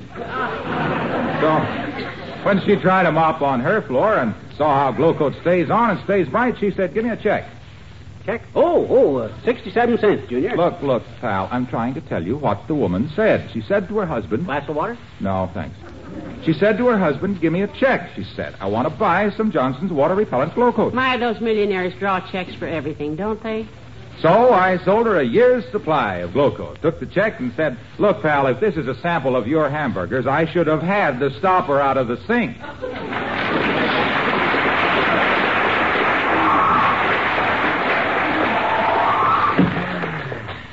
So, 1.41 1.59
when 2.45 2.65
she 2.65 2.77
tried 2.77 3.03
to 3.03 3.11
mop 3.11 3.43
on 3.43 3.59
her 3.59 3.83
floor 3.83 4.17
and 4.17 4.33
saw 4.57 4.77
how 4.77 4.93
glow 4.93 5.13
coat 5.13 5.35
stays 5.41 5.71
on 5.71 5.91
and 5.91 6.05
stays 6.05 6.29
bright, 6.29 6.57
she 6.61 6.71
said, 6.71 6.95
Give 6.95 7.03
me 7.03 7.11
a 7.11 7.17
check. 7.17 7.51
Check. 8.25 8.43
Oh, 8.55 8.87
oh, 8.89 9.17
uh, 9.17 9.41
67 9.45 9.99
cents, 9.99 10.29
Junior. 10.29 10.57
Look, 10.57 10.81
look, 10.83 11.03
pal, 11.21 11.49
I'm 11.51 11.67
trying 11.67 11.95
to 11.95 12.01
tell 12.01 12.23
you 12.23 12.37
what 12.37 12.69
the 12.69 12.77
woman 12.77 13.11
said. 13.17 13.51
She 13.53 13.61
said 13.61 13.89
to 13.89 13.99
her 13.99 14.07
husband, 14.07 14.45
Glass 14.47 14.69
of 14.69 14.77
water? 14.77 14.97
No, 15.19 15.51
thanks. 15.53 15.77
She 16.45 16.53
said 16.53 16.77
to 16.79 16.87
her 16.89 16.99
husband, 16.99 17.41
Give 17.41 17.53
me 17.53 17.63
a 17.63 17.69
check, 17.69 18.11
she 18.15 18.25
said. 18.25 18.55
I 18.61 18.67
want 18.67 18.87
to 18.87 18.95
buy 18.95 19.31
some 19.31 19.51
Johnson's 19.51 19.93
water 19.93 20.15
repellent 20.15 20.55
glow 20.55 20.73
coat. 20.73 20.93
My, 20.93 21.17
those 21.17 21.41
millionaires 21.41 21.95
draw 21.95 22.21
checks 22.31 22.55
for 22.55 22.67
everything, 22.67 23.17
don't 23.17 23.43
they? 23.43 23.67
So 24.21 24.53
I 24.53 24.79
sold 24.85 25.07
her 25.07 25.19
a 25.19 25.25
year's 25.25 25.65
supply 25.71 26.17
of 26.17 26.33
glow 26.33 26.55
coat, 26.55 26.81
took 26.83 27.01
the 27.01 27.07
check, 27.07 27.41
and 27.41 27.53
said, 27.55 27.79
Look, 27.99 28.23
pal, 28.23 28.47
if 28.47 28.61
this 28.61 28.77
is 28.77 28.87
a 28.87 28.95
sample 29.01 29.37
of 29.37 29.47
your 29.47 29.69
hamburgers, 29.69 30.27
I 30.27 30.45
should 30.45 30.67
have 30.67 30.83
had 30.83 31.19
the 31.19 31.31
stopper 31.39 31.81
out 31.81 31.97
of 31.97 32.09
the 32.09 32.19
sink. 32.27 32.57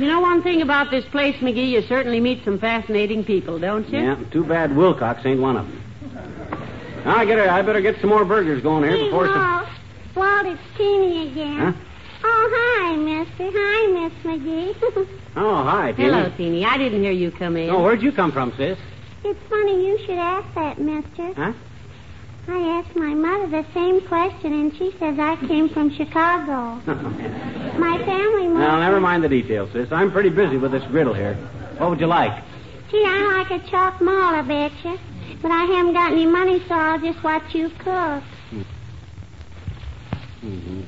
You 0.02 0.08
know 0.08 0.20
one 0.20 0.42
thing 0.42 0.64
about 0.64 0.90
this 0.90 1.06
place, 1.06 1.36
McGee, 1.42 1.70
you 1.70 1.84
certainly 1.84 2.20
meet 2.20 2.44
some 2.44 2.58
fascinating 2.58 3.24
people, 3.24 3.60
don't 3.60 3.88
you? 3.88 4.00
Yeah, 4.00 4.16
too 4.32 4.44
bad 4.44 4.76
Wilcox 4.76 5.24
ain't 5.28 5.40
one 5.40 5.58
of 5.58 5.68
them. 5.68 5.84
Now, 7.06 7.18
I, 7.18 7.26
get 7.26 7.38
her, 7.38 7.48
I 7.48 7.62
better 7.62 7.82
get 7.82 8.02
some 8.02 8.10
more 8.10 8.26
burgers 8.26 8.64
going 8.64 8.82
here 8.84 8.94
Hey, 8.98 9.04
before 9.04 9.28
some. 9.28 9.38
Walt. 9.38 9.68
Walt, 10.16 10.46
it's 10.48 10.62
Teeny 10.76 11.32
again. 11.32 11.58
Huh? 11.60 11.74
Oh, 12.24 12.50
hi, 12.52 12.96
mister. 12.96 13.52
Hi, 13.54 14.10
Miss 14.10 14.42
McGee. 14.42 15.08
Oh, 15.36 15.64
hi, 15.64 15.92
Teeny. 15.92 16.10
Hello, 16.10 16.34
Teeny. 16.36 16.66
I 16.66 16.78
didn't 16.80 17.04
hear 17.04 17.12
you 17.12 17.30
come 17.30 17.56
in. 17.56 17.70
Oh, 17.70 17.84
where'd 17.84 18.02
you 18.02 18.12
come 18.12 18.32
from, 18.32 18.52
sis? 18.58 18.80
it's 19.24 19.40
funny 19.50 19.86
you 19.86 20.00
should 20.00 20.18
ask 20.18 20.52
that, 20.56 20.82
mister. 20.82 21.32
Huh? 21.36 21.54
I 22.48 22.60
asked 22.80 22.96
my 22.96 23.14
mother 23.14 23.48
the 23.62 23.66
same 23.76 24.02
question, 24.08 24.52
and 24.52 24.76
she 24.76 24.96
says 24.98 25.20
I 25.20 25.36
came 25.48 25.70
from 25.70 25.92
Chicago. 25.96 26.82
My 27.78 27.98
family 28.06 28.48
moved. 28.48 28.60
Now, 28.60 28.80
never 28.80 29.00
mind 29.00 29.24
the 29.24 29.30
details, 29.30 29.70
sis. 29.74 29.92
I'm 29.92 30.12
pretty 30.12 30.30
busy 30.30 30.58
with 30.58 30.72
this 30.72 30.84
griddle 30.86 31.14
here. 31.14 31.36
What 31.78 31.90
would 31.90 32.00
you 32.00 32.08
like? 32.08 32.44
Gee, 32.92 33.04
I 33.06 33.46
like 33.50 33.64
a 33.64 33.70
chalk 33.70 34.02
mall, 34.02 34.36
I 34.36 34.42
betcha. 34.42 34.98
But 35.42 35.52
I 35.52 35.64
haven't 35.66 35.94
got 35.94 36.12
any 36.12 36.26
money, 36.26 36.64
so 36.68 36.76
I'll 36.76 37.00
just 37.00 37.24
watch 37.24 37.56
you 37.56 37.70
cook. 37.80 38.24
Mm-hmm. 40.44 40.82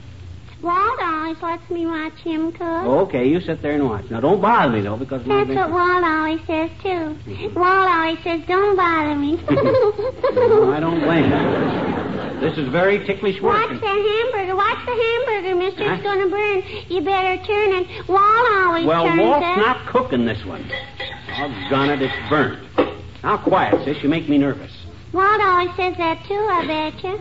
Walt 0.62 1.00
always 1.02 1.42
lets 1.42 1.70
me 1.70 1.86
watch 1.86 2.18
him 2.20 2.52
cook. 2.54 2.62
Okay, 3.08 3.28
you 3.28 3.42
sit 3.42 3.62
there 3.62 3.74
and 3.74 3.90
watch. 3.90 4.10
Now, 4.10 4.22
don't 4.22 4.42
bother 4.42 4.72
me, 4.72 4.82
though, 4.82 4.96
because 4.98 5.26
That's 5.26 5.50
what 5.50 5.72
Walt 5.72 6.04
always 6.04 6.40
says, 6.48 6.70
too. 6.82 7.18
Walt 7.54 7.88
always 7.90 8.18
says, 8.24 8.42
don't 8.48 8.76
bother 8.78 9.16
me. 9.16 9.44
No, 10.34 10.72
I 10.72 10.80
don't 10.80 11.00
blame 11.02 11.30
you. 11.30 11.90
This 12.44 12.58
is 12.58 12.68
very 12.68 13.06
ticklish 13.06 13.40
work. 13.42 13.54
Watch 13.54 13.80
the 13.80 13.88
hamburger. 13.88 14.43
Watch 14.74 14.86
the 14.88 14.92
hamburger, 14.92 15.56
mister. 15.56 15.88
Huh? 15.88 15.94
It's 15.94 16.04
going 16.04 16.20
to 16.20 16.30
burn. 16.30 16.64
You 16.90 17.02
better 17.02 17.44
turn 17.46 17.74
it. 17.74 18.08
Walt 18.10 18.52
always 18.54 18.86
Well, 18.86 19.06
turns 19.06 19.22
Walt's 19.22 19.46
it. 19.46 19.58
not 19.58 19.86
cooking 19.88 20.26
this 20.26 20.44
one. 20.46 20.66
I've 21.30 21.52
Doggone 21.70 21.90
it, 21.92 22.02
it's 22.02 22.30
burnt. 22.30 22.60
Now, 23.24 23.38
quiet, 23.38 23.86
sis. 23.86 24.02
You 24.02 24.10
make 24.10 24.28
me 24.28 24.38
nervous. 24.40 24.72
Walt 25.12 25.42
always 25.42 25.70
says 25.76 25.96
that, 25.98 26.26
too, 26.28 26.34
I 26.34 26.66
bet 26.66 27.04
you. 27.04 27.20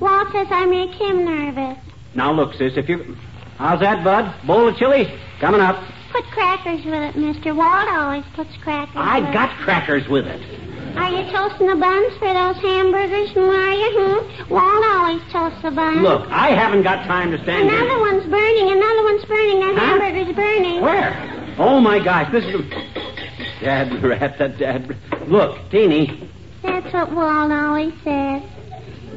Walt 0.00 0.32
says 0.32 0.48
I 0.50 0.66
make 0.66 0.90
him 0.90 1.24
nervous. 1.24 1.78
Now, 2.14 2.32
look, 2.32 2.54
sis, 2.54 2.76
if 2.76 2.88
you... 2.88 3.16
How's 3.58 3.80
that, 3.80 4.02
Bud? 4.02 4.34
Bowl 4.46 4.66
of 4.68 4.76
chili? 4.76 5.12
Coming 5.40 5.60
up. 5.60 5.80
Put 6.10 6.24
crackers 6.26 6.84
with 6.84 6.94
it, 6.94 7.16
mister. 7.16 7.54
Walt 7.54 7.88
always 7.88 8.24
puts 8.34 8.56
crackers 8.62 8.96
I 8.96 9.20
with 9.20 9.32
got 9.32 9.56
crackers 9.58 10.08
with 10.08 10.26
it. 10.26 10.40
Are 10.96 11.10
you 11.10 11.30
toasting 11.30 11.66
the 11.66 11.76
buns 11.76 12.12
for 12.18 12.32
those 12.32 12.56
hamburgers, 12.56 13.36
are 13.36 13.72
you? 13.72 13.90
Hmm? 13.94 14.52
Walt 14.52 14.84
always 14.86 15.22
toasts 15.32 15.62
the 15.62 15.70
buns. 15.70 16.00
Look, 16.00 16.26
I 16.28 16.48
haven't 16.50 16.82
got 16.82 17.04
time 17.06 17.30
to 17.30 17.42
stand 17.42 17.68
Another 17.68 17.76
here. 17.76 17.84
Another 17.86 18.00
one's 18.12 18.24
burning. 18.30 18.70
Another 18.72 19.02
one's 19.04 19.24
burning. 19.24 19.60
That 19.60 19.74
Huh? 19.78 19.86
hamburger's 19.86 20.34
burning. 20.36 20.80
Where? 20.80 21.54
Oh, 21.58 21.80
my 21.80 21.98
gosh, 22.02 22.30
this 22.32 22.44
is... 22.44 22.60
Dad, 23.60 24.02
rat, 24.02 24.38
that 24.38 24.58
dad... 24.58 24.96
Look, 25.26 25.70
Teeny. 25.70 26.28
That's 26.62 26.92
what 26.92 27.12
Walt 27.12 27.50
always 27.52 27.92
says. 28.04 28.42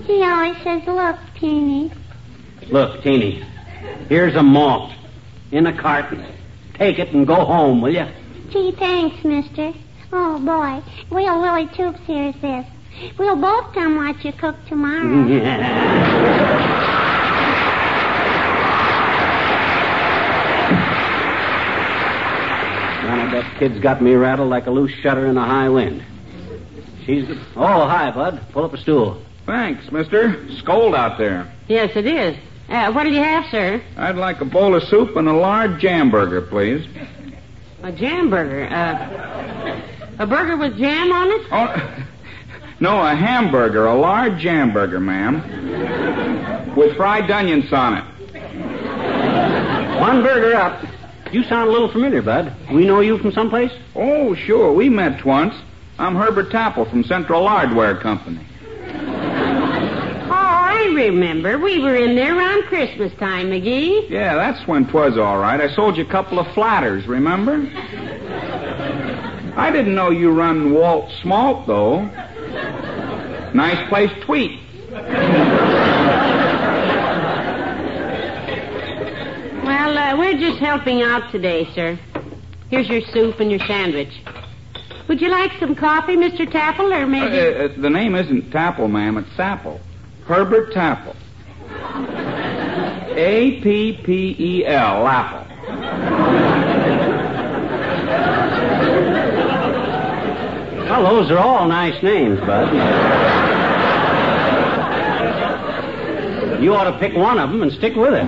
He 0.05 0.23
always 0.23 0.57
says, 0.63 0.81
look, 0.87 1.17
Teeny. 1.39 1.91
Look, 2.69 3.01
Teeny. 3.03 3.45
Here's 4.09 4.35
a 4.35 4.43
malt 4.43 4.91
in 5.51 5.67
a 5.67 5.77
carton. 5.77 6.25
Take 6.75 6.99
it 6.99 7.09
and 7.13 7.25
go 7.27 7.45
home, 7.45 7.81
will 7.81 7.93
you? 7.93 8.07
Gee, 8.49 8.71
thanks, 8.77 9.23
mister. 9.23 9.73
Oh, 10.13 10.39
boy. 10.39 10.83
We'll 11.09 11.41
Willie 11.41 11.67
Toops 11.67 11.99
hears 12.05 12.35
this. 12.41 12.65
We'll 13.17 13.37
both 13.37 13.73
come 13.73 13.95
watch 13.95 14.23
you 14.25 14.33
cook 14.33 14.55
tomorrow. 14.67 15.03
None 23.07 23.31
that 23.31 23.57
kid's 23.57 23.79
got 23.79 24.01
me 24.01 24.13
rattled 24.13 24.49
like 24.49 24.67
a 24.67 24.71
loose 24.71 24.91
shutter 25.01 25.25
in 25.25 25.37
a 25.37 25.45
high 25.45 25.69
wind. 25.69 26.03
She's. 27.05 27.25
Oh, 27.55 27.87
hi, 27.87 28.11
Bud. 28.11 28.45
Pull 28.51 28.65
up 28.65 28.73
a 28.73 28.77
stool. 28.77 29.21
Thanks, 29.45 29.91
mister. 29.91 30.45
It's 30.45 30.61
cold 30.61 30.93
out 30.93 31.17
there. 31.17 31.51
Yes, 31.67 31.91
it 31.95 32.05
is. 32.05 32.37
Uh, 32.69 32.91
what'll 32.91 33.11
you 33.11 33.19
have, 33.19 33.45
sir? 33.49 33.81
I'd 33.97 34.15
like 34.15 34.39
a 34.41 34.45
bowl 34.45 34.75
of 34.75 34.83
soup 34.83 35.15
and 35.15 35.27
a 35.27 35.33
large 35.33 35.81
jam 35.81 36.11
burger, 36.11 36.41
please. 36.41 36.87
A 37.83 37.91
jam 37.91 38.29
burger. 38.29 38.67
Uh, 38.67 39.50
a 40.19 40.27
burger 40.27 40.57
with 40.57 40.77
jam 40.77 41.11
on 41.11 41.29
it? 41.31 41.41
Oh, 41.51 42.05
no, 42.79 43.01
a 43.01 43.15
hamburger, 43.15 43.85
a 43.85 43.95
large 43.95 44.39
jam 44.41 44.71
burger, 44.73 44.99
ma'am. 44.99 46.75
With 46.75 46.95
fried 46.95 47.29
onions 47.29 47.71
on 47.73 47.95
it. 47.97 48.05
One 49.99 50.23
burger 50.23 50.55
up. 50.55 50.83
You 51.31 51.43
sound 51.43 51.69
a 51.69 51.71
little 51.71 51.91
familiar, 51.91 52.21
Bud. 52.21 52.53
We 52.71 52.85
know 52.85 52.99
you 52.99 53.17
from 53.17 53.31
someplace? 53.31 53.71
Oh, 53.95 54.35
sure. 54.35 54.73
We 54.73 54.89
met 54.89 55.23
once. 55.25 55.53
I'm 55.97 56.15
Herbert 56.15 56.51
Tapple 56.51 56.85
from 56.89 57.03
Central 57.03 57.47
Hardware 57.47 57.95
Company. 58.01 58.45
Oh, 58.83 60.33
I 60.33 60.91
remember. 60.95 61.57
We 61.59 61.79
were 61.79 61.95
in 61.95 62.15
there 62.15 62.37
around 62.37 62.63
Christmas 62.63 63.13
time, 63.19 63.47
McGee. 63.51 64.09
Yeah, 64.09 64.35
that's 64.35 64.65
when 64.67 64.87
'twas 64.87 65.17
all 65.17 65.37
right. 65.37 65.61
I 65.61 65.69
sold 65.75 65.95
you 65.97 66.03
a 66.03 66.07
couple 66.09 66.39
of 66.39 66.47
flatters, 66.53 67.05
remember? 67.07 67.59
I 69.55 69.69
didn't 69.71 69.95
know 69.95 70.09
you 70.11 70.31
run 70.31 70.73
Walt's 70.73 71.23
Malt, 71.25 71.67
though. 71.67 72.01
Nice 73.53 73.87
place, 73.89 74.11
Tweet. 74.23 74.59
Well, 79.63 79.97
uh, 79.97 80.17
we're 80.17 80.37
just 80.39 80.59
helping 80.59 81.01
out 81.01 81.31
today, 81.31 81.67
sir. 81.75 81.97
Here's 82.69 82.87
your 82.89 83.01
soup 83.13 83.39
and 83.39 83.51
your 83.51 83.59
sandwich. 83.61 84.11
Would 85.07 85.21
you 85.21 85.29
like 85.29 85.51
some 85.59 85.75
coffee, 85.75 86.15
Mr. 86.15 86.49
Tapple, 86.49 86.91
or 86.93 87.03
Uh, 87.03 87.07
maybe... 87.07 87.37
uh, 87.37 87.67
the 87.77 87.89
name 87.89 88.15
isn't 88.15 88.51
Tapple, 88.51 88.87
ma'am. 88.89 89.17
It's 89.17 89.29
Sapple. 89.37 89.79
Herbert 90.25 90.71
Tapple. 90.73 91.15
A 93.15 93.59
P 93.61 93.99
P 94.03 94.35
E 94.39 94.65
L, 94.65 95.07
Apple. 95.07 95.40
Well, 100.91 101.03
those 101.15 101.31
are 101.31 101.37
all 101.37 101.69
nice 101.69 102.03
names, 102.03 102.37
Bud. 102.41 102.73
You 106.61 106.75
ought 106.75 106.91
to 106.91 106.99
pick 106.99 107.15
one 107.15 107.39
of 107.39 107.49
them 107.49 107.61
and 107.63 107.71
stick 107.71 107.95
with 107.95 108.13
it. 108.13 108.27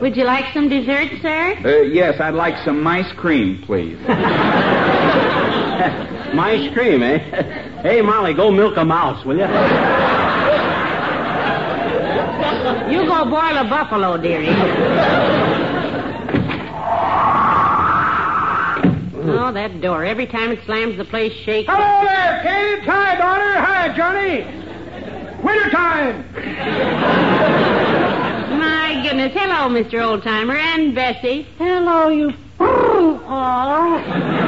Would 0.00 0.16
you 0.16 0.24
like 0.24 0.54
some 0.54 0.70
dessert, 0.70 1.10
sir? 1.20 1.58
Uh, 1.62 1.82
yes, 1.82 2.18
I'd 2.18 2.32
like 2.32 2.56
some 2.64 2.86
ice 2.86 3.12
cream, 3.12 3.62
please. 3.66 3.98
My 6.34 6.52
ice 6.52 6.72
cream, 6.72 7.02
eh? 7.02 7.18
Hey, 7.82 8.00
Molly, 8.00 8.32
go 8.32 8.50
milk 8.50 8.78
a 8.78 8.86
mouse, 8.86 9.22
will 9.26 9.36
you? 9.36 9.44
You 12.90 13.06
go 13.06 13.26
boil 13.26 13.58
a 13.58 13.64
buffalo, 13.68 14.16
dearie. 14.16 14.48
Oh, 19.26 19.52
that 19.52 19.80
door. 19.80 20.04
Every 20.04 20.26
time 20.26 20.52
it 20.52 20.60
slams, 20.66 20.98
the 20.98 21.04
place 21.04 21.32
shakes. 21.44 21.70
Hello 21.70 22.04
there, 22.06 22.42
kids. 22.42 22.86
Hi, 22.86 23.16
daughter. 23.16 23.58
Hi, 23.58 23.88
Johnny. 23.96 24.44
Wintertime. 25.42 26.30
My 28.58 29.00
goodness. 29.02 29.32
Hello, 29.34 29.68
Mr. 29.68 30.00
Oldtimer 30.02 30.56
and 30.56 30.94
Bessie. 30.94 31.46
Hello, 31.56 32.08
you. 32.08 32.32
Oh. 32.60 34.43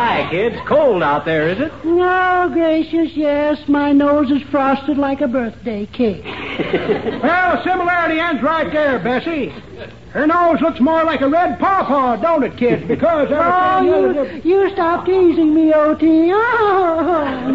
Hi, 0.00 0.26
kids. 0.30 0.56
Cold 0.66 1.02
out 1.02 1.26
there, 1.26 1.50
is 1.50 1.60
it? 1.60 1.70
No, 1.84 2.48
gracious, 2.50 3.12
yes. 3.14 3.58
My 3.68 3.92
nose 3.92 4.30
is 4.30 4.40
frosted 4.50 4.96
like 4.96 5.20
a 5.20 5.28
birthday 5.28 5.84
cake. 5.84 6.24
Well, 7.22 7.56
the 7.56 7.62
similarity 7.64 8.18
ends 8.18 8.42
right 8.42 8.72
there, 8.72 8.98
Bessie. 8.98 9.48
Her 10.12 10.26
nose 10.26 10.60
looks 10.62 10.80
more 10.80 11.04
like 11.04 11.20
a 11.20 11.28
red 11.28 11.58
pawpaw, 11.58 12.16
don't 12.16 12.42
it, 12.44 12.56
kids? 12.56 12.86
Because 12.88 13.28
Oh, 13.30 13.86
everything 13.86 14.42
you, 14.50 14.62
you 14.64 14.70
stop 14.72 15.04
teasing 15.04 15.54
me, 15.54 15.72
O.T. 15.74 16.30
Oh. 16.32 17.50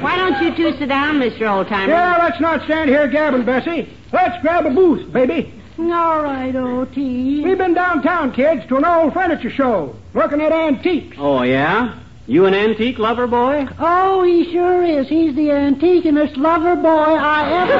Why 0.00 0.16
don't 0.16 0.40
you 0.42 0.54
two 0.56 0.78
sit 0.78 0.88
down, 0.88 1.16
Mr. 1.20 1.40
Oldtimer? 1.40 1.88
Yeah, 1.88 2.18
let's 2.22 2.40
not 2.40 2.64
stand 2.64 2.88
here 2.88 3.06
gabbing, 3.08 3.44
Bessie. 3.44 3.88
Let's 4.12 4.40
grab 4.42 4.64
a 4.64 4.70
booth, 4.70 5.12
baby. 5.12 5.52
All 5.78 6.22
right, 6.22 6.54
O.T. 6.54 7.42
We've 7.42 7.58
been 7.58 7.74
downtown, 7.74 8.32
kids, 8.32 8.64
to 8.68 8.76
an 8.76 8.84
old 8.84 9.12
furniture 9.12 9.50
show, 9.50 9.96
looking 10.14 10.40
at 10.40 10.52
antiques. 10.52 11.16
Oh, 11.18 11.42
yeah? 11.42 11.98
You 12.26 12.46
an 12.46 12.54
antique 12.54 12.98
lover, 12.98 13.26
boy? 13.26 13.66
Oh, 13.78 14.22
he 14.22 14.52
sure 14.52 14.84
is. 14.84 15.08
He's 15.08 15.34
the 15.34 15.48
antiquest 15.50 16.36
lover 16.36 16.76
boy 16.76 16.88
I 16.88 17.62
ever. 17.62 17.74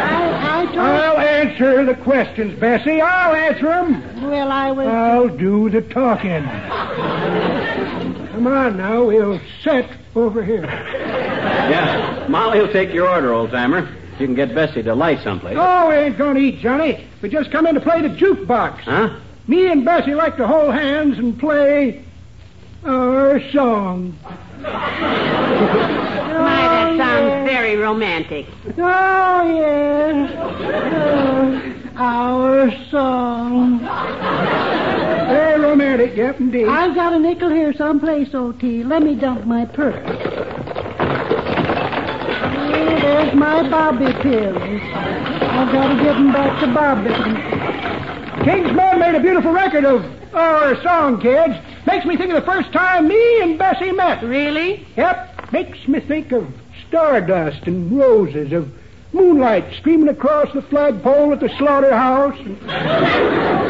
I, 0.00 0.62
I 0.62 0.64
told. 0.64 0.78
I'll 0.78 1.18
answer 1.18 1.84
the 1.84 1.94
questions, 1.94 2.58
Bessie. 2.58 3.00
I'll 3.02 3.34
answer 3.34 3.66
them. 3.66 4.22
Well, 4.22 4.50
I 4.50 4.72
will. 4.72 4.88
I'll 4.88 5.28
do 5.28 5.68
the 5.68 5.82
talking. 5.82 6.44
Come 8.32 8.46
on 8.46 8.78
now, 8.78 9.04
we'll 9.04 9.38
sit 9.62 9.86
over 10.16 10.42
here. 10.42 10.64
Yeah. 10.64 12.26
Molly 12.28 12.58
will 12.60 12.72
take 12.72 12.92
your 12.94 13.06
order, 13.06 13.32
old 13.34 13.50
timer. 13.50 13.94
You 14.20 14.26
can 14.26 14.34
get 14.34 14.54
Bessie 14.54 14.82
to 14.82 14.94
light 14.94 15.22
someplace. 15.24 15.56
Oh, 15.58 15.88
we 15.88 15.94
ain't 15.94 16.18
going 16.18 16.34
to 16.34 16.40
eat, 16.42 16.58
Johnny. 16.60 17.08
We 17.22 17.30
just 17.30 17.50
come 17.50 17.66
in 17.66 17.74
to 17.74 17.80
play 17.80 18.02
the 18.02 18.10
jukebox. 18.10 18.80
Huh? 18.80 19.18
Me 19.46 19.66
and 19.70 19.82
Bessie 19.82 20.14
like 20.14 20.36
to 20.36 20.46
hold 20.46 20.74
hands 20.74 21.18
and 21.18 21.38
play 21.38 22.04
our 22.84 23.40
song. 23.50 24.18
My, 24.60 24.68
that 26.68 26.96
sounds 26.98 27.48
very 27.48 27.76
romantic. 27.76 28.46
Oh, 28.76 29.56
yes. 29.56 30.32
Oh, 30.36 31.96
uh, 31.96 32.02
our 32.02 32.70
song. 32.90 33.78
Very 35.28 35.60
romantic, 35.60 36.14
yep, 36.14 36.38
indeed. 36.40 36.68
I've 36.68 36.94
got 36.94 37.14
a 37.14 37.18
nickel 37.18 37.48
here 37.48 37.72
someplace, 37.72 38.34
O.T. 38.34 38.84
Let 38.84 39.02
me 39.02 39.14
dump 39.14 39.46
my 39.46 39.64
purse. 39.64 40.79
Oh, 43.42 43.62
there's 43.62 43.70
my 43.70 43.70
bobby 43.70 44.12
pills. 44.22 44.56
I've 44.92 45.72
got 45.72 45.88
to 45.88 46.02
get 46.02 46.16
'em 46.16 46.32
back 46.32 46.60
to 46.60 46.66
Bobby. 46.66 48.44
King's 48.44 48.72
Men 48.72 48.98
made 48.98 49.14
a 49.14 49.20
beautiful 49.20 49.52
record 49.52 49.84
of 49.84 50.04
oh, 50.34 50.38
our 50.38 50.82
song, 50.82 51.20
kids. 51.20 51.54
Makes 51.86 52.04
me 52.04 52.16
think 52.16 52.32
of 52.32 52.44
the 52.44 52.50
first 52.50 52.70
time 52.72 53.08
me 53.08 53.40
and 53.42 53.58
Bessie 53.58 53.92
met. 53.92 54.22
Really? 54.22 54.86
Yep. 54.96 55.52
Makes 55.52 55.88
me 55.88 56.00
think 56.00 56.32
of 56.32 56.52
stardust 56.86 57.66
and 57.66 57.98
roses, 57.98 58.52
of 58.52 58.70
moonlight 59.12 59.64
streaming 59.78 60.08
across 60.08 60.52
the 60.52 60.62
flagpole 60.62 61.32
at 61.32 61.40
the 61.40 61.48
slaughterhouse, 61.58 62.38
and 62.38 62.60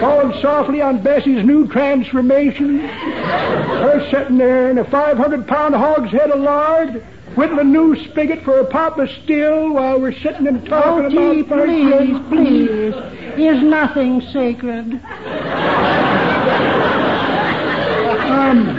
falling 0.01 0.41
softly 0.43 0.83
on 0.83 1.03
Bessie's 1.03 1.45
new 1.45 1.69
transformation. 1.69 2.81
Her 2.81 4.07
sitting 4.11 4.37
there 4.39 4.71
in 4.71 4.79
a 4.79 4.85
500 4.85 5.47
pound 5.47 5.75
hogshead 5.75 6.31
of 6.31 6.41
lard, 6.41 7.07
whittling 7.37 7.59
a 7.61 7.65
new 7.65 7.97
spigot 8.11 8.43
for 8.45 8.59
a 8.61 8.65
pop 8.67 8.99
of 8.99 9.09
still 9.25 9.73
while 9.75 10.01
we're 10.01 10.13
sitting 10.21 10.47
and 10.47 10.65
talking 10.67 11.17
Oh, 11.19 11.33
gee, 11.35 11.41
about 11.41 11.67
please, 11.67 12.19
please. 12.29 12.95
Is 13.39 13.63
nothing 13.63 14.21
sacred? 14.33 15.01
Um, 18.31 18.79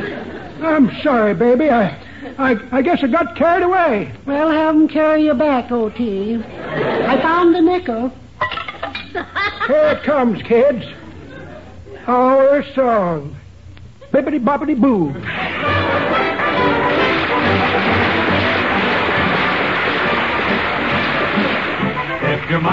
I'm 0.64 1.02
sorry, 1.02 1.34
baby. 1.34 1.70
I, 1.70 1.98
I, 2.38 2.56
I 2.72 2.82
guess 2.82 3.04
I 3.04 3.08
got 3.08 3.36
carried 3.36 3.64
away. 3.64 4.12
Well, 4.26 4.50
have 4.50 4.76
'em 4.76 4.88
carry 4.88 5.26
you 5.26 5.34
back, 5.34 5.72
O.T. 5.72 6.36
I 6.36 7.22
found 7.22 7.56
the 7.56 7.62
nickel. 7.62 8.12
Here 9.68 9.98
it 9.98 10.04
comes, 10.04 10.42
kids. 10.44 10.86
Our 12.08 12.64
song. 12.74 13.36
Bibbity 14.12 14.44
boppity 14.44 14.80
boo. 14.80 15.14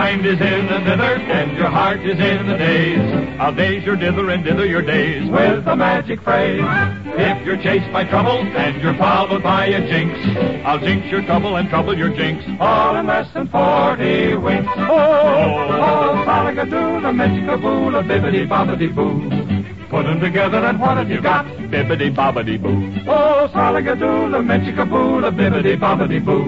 Mind 0.09 0.25
is 0.25 0.41
in 0.41 0.67
the 0.69 0.79
dither 0.79 1.17
and 1.39 1.55
your 1.59 1.69
heart 1.69 2.01
is 2.01 2.19
in 2.19 2.47
the 2.47 2.57
days, 2.57 2.99
I'll 3.39 3.53
daze 3.55 3.85
your 3.85 3.97
dither 3.97 4.31
and 4.31 4.43
dither 4.43 4.65
your 4.65 4.81
days 4.81 5.29
with 5.29 5.67
a 5.67 5.77
magic 5.77 6.23
phrase. 6.23 6.65
If 7.29 7.45
you're 7.45 7.59
chased 7.59 7.93
by 7.93 8.05
trouble 8.05 8.39
and 8.39 8.81
you're 8.81 8.95
followed 8.95 9.43
by 9.43 9.67
a 9.67 9.87
jinx, 9.87 10.19
I'll 10.65 10.79
jinx 10.79 11.09
your 11.09 11.21
trouble 11.23 11.57
and 11.57 11.69
trouble 11.69 11.95
your 11.97 12.09
jinx, 12.09 12.43
all 12.59 12.97
in 12.97 13.07
less 13.07 13.31
than 13.35 13.49
forty 13.49 14.35
winks. 14.35 14.73
Oh, 14.79 14.89
oh, 14.89 16.25
salagadoo, 16.27 17.03
the 17.03 17.13
magicaboo, 17.21 17.93
the 17.93 18.03
bibbity 18.11 18.49
bobbity 18.49 18.95
boo. 18.95 19.15
Put 19.91 20.07
'em 20.07 20.21
together 20.21 20.65
and 20.65 20.81
what 20.81 20.97
have 20.97 21.11
you 21.11 21.21
got? 21.21 21.45
Bibbity 21.73 22.15
bobbity 22.15 22.57
boo. 22.63 22.79
Oh, 23.07 23.51
salagadoo, 23.53 24.31
the 24.31 24.39
magicaboo, 24.39 25.21
the 25.21 25.31
bibbity 25.31 25.77
bobbity 25.79 26.25
boo. 26.25 26.45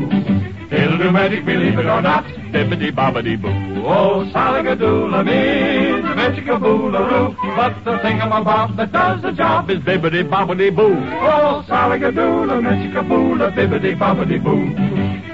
It'll 0.74 0.96
do 0.96 1.10
magic, 1.10 1.44
believe 1.44 1.78
it 1.78 1.84
or 1.86 2.00
not. 2.00 2.24
Bibbity 2.52 2.90
bobbity 2.90 3.40
boo. 3.40 3.48
Oh, 3.86 4.26
salagadoola 4.32 5.24
means 5.24 6.04
magicaboolaroo. 6.18 7.36
But 7.56 7.84
the 7.84 7.98
thingamabob 8.02 8.76
that 8.76 8.90
does 8.92 9.22
the 9.22 9.32
job 9.32 9.70
is 9.70 9.78
bibbity 9.78 10.28
bobbity 10.28 10.74
boo. 10.74 10.96
Oh, 11.22 11.64
salagadoola, 11.68 12.60
magicaboola, 12.60 13.54
bibbity 13.54 13.96
bobbity 13.96 14.42
boo. 14.42 14.74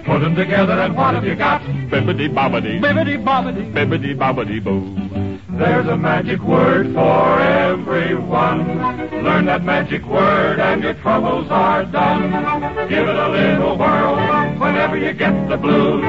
Put 0.04 0.22
'em 0.22 0.36
together 0.36 0.74
and 0.74 0.94
what 0.94 1.14
have 1.14 1.24
you 1.24 1.34
got? 1.36 1.62
Bibbity 1.90 2.28
bobbity. 2.28 2.80
Bibbity 2.80 3.16
bobbity. 3.24 3.72
Bibbity 3.72 4.14
bobbity 4.14 4.62
boo. 4.62 4.82
There's 5.58 5.86
a 5.88 5.96
magic 5.96 6.40
word 6.42 6.92
for 6.92 7.40
everyone. 7.40 7.65
That 9.46 9.62
magic 9.64 10.04
word 10.04 10.58
and 10.58 10.82
your 10.82 10.94
troubles 10.94 11.46
are 11.50 11.84
done. 11.84 12.30
Give 12.88 13.08
it 13.08 13.14
a 13.16 13.28
little 13.28 13.78
whirl 13.78 14.16
whenever 14.58 14.98
you 14.98 15.12
get 15.12 15.48
the 15.48 15.56
blues. 15.56 16.02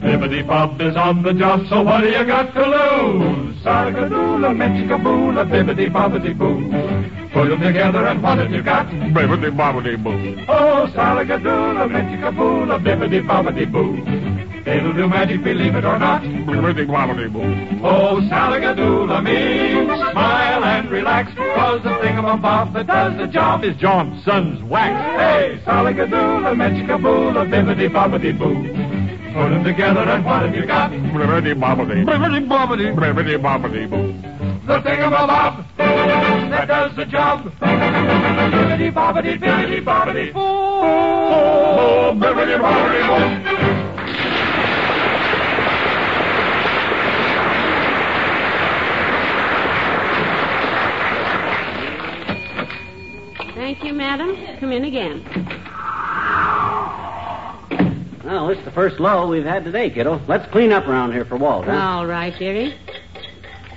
Bibbity 0.00 0.46
Bob 0.46 0.80
is 0.80 0.96
on 0.96 1.22
the 1.22 1.34
job, 1.34 1.66
so 1.68 1.82
what 1.82 2.00
do 2.00 2.08
you 2.08 2.24
got 2.24 2.54
to 2.54 2.60
lose? 2.64 3.56
Sargadoola, 3.62 4.50
Mechikaboola, 4.56 5.44
bibbity 5.50 5.92
bobbity 5.92 6.36
boo. 6.36 6.64
Put 7.32 7.52
'em 7.52 7.60
together 7.60 8.06
and 8.06 8.22
what 8.22 8.38
have 8.38 8.50
you 8.50 8.62
got? 8.62 8.86
Bibbity 8.88 9.50
bobbity 9.54 10.02
boo. 10.02 10.44
Oh, 10.48 10.88
Salagadoola, 10.94 11.86
Mechikaboola, 11.88 12.82
bibbity 12.82 13.20
bobbity 13.20 13.70
boo. 13.70 14.27
It'll 14.68 14.92
do 14.92 15.08
magic, 15.08 15.42
believe 15.42 15.74
it 15.74 15.84
or 15.84 15.98
not. 15.98 16.22
Bibbity 16.22 16.86
bobbity 16.86 17.32
boo. 17.32 17.40
Oh, 17.86 18.20
Salagadoola 18.30 19.22
means 19.22 19.88
smile 20.12 20.64
and 20.64 20.90
relax. 20.90 21.32
Cause 21.34 21.82
the 21.82 21.90
thingamabob 21.90 22.74
that 22.74 22.86
does 22.86 23.16
the 23.16 23.26
job 23.26 23.64
is 23.64 23.74
Johnson's 23.76 24.62
wax. 24.64 24.94
Hey, 25.18 25.60
Salagadoola, 25.64 26.54
Mechikaboola, 26.54 27.48
bibbity 27.50 27.88
bobbity 27.88 28.36
boo. 28.38 28.54
Put 29.32 29.52
'em 29.52 29.64
together 29.64 30.00
and 30.00 30.24
what 30.24 30.42
have 30.42 30.54
you 30.54 30.66
got? 30.66 30.90
Bibbity 30.90 31.54
bobbity. 31.54 32.04
Bibbity 32.04 32.46
bobbity. 32.46 32.94
Bibbity 32.94 33.38
bobbity 33.40 33.88
boo. 33.88 34.14
The 34.66 34.80
thingamabob 34.80 35.64
that 36.50 36.68
does 36.68 36.94
the 36.94 37.06
job. 37.06 37.50
Bibbity 37.60 38.92
bobbity, 38.92 39.38
bibbity 39.38 39.80
bobbity 39.82 40.32
boo. 40.34 40.40
Oh, 40.40 42.12
bibbity 42.14 42.58
bobbity 42.58 43.02
boo. 43.08 43.87
Thank 53.78 53.92
you, 53.92 53.96
madam. 53.96 54.36
Come 54.58 54.72
in 54.72 54.84
again. 54.84 55.22
Well, 58.24 58.48
this 58.48 58.58
is 58.58 58.64
the 58.64 58.72
first 58.72 58.98
lull 58.98 59.28
we've 59.28 59.44
had 59.44 59.62
today, 59.64 59.88
kiddo. 59.88 60.20
Let's 60.26 60.50
clean 60.50 60.72
up 60.72 60.88
around 60.88 61.12
here 61.12 61.24
for 61.24 61.36
Walt, 61.36 61.66
huh? 61.66 61.78
All 61.78 62.04
right, 62.04 62.36
dearie. 62.36 62.74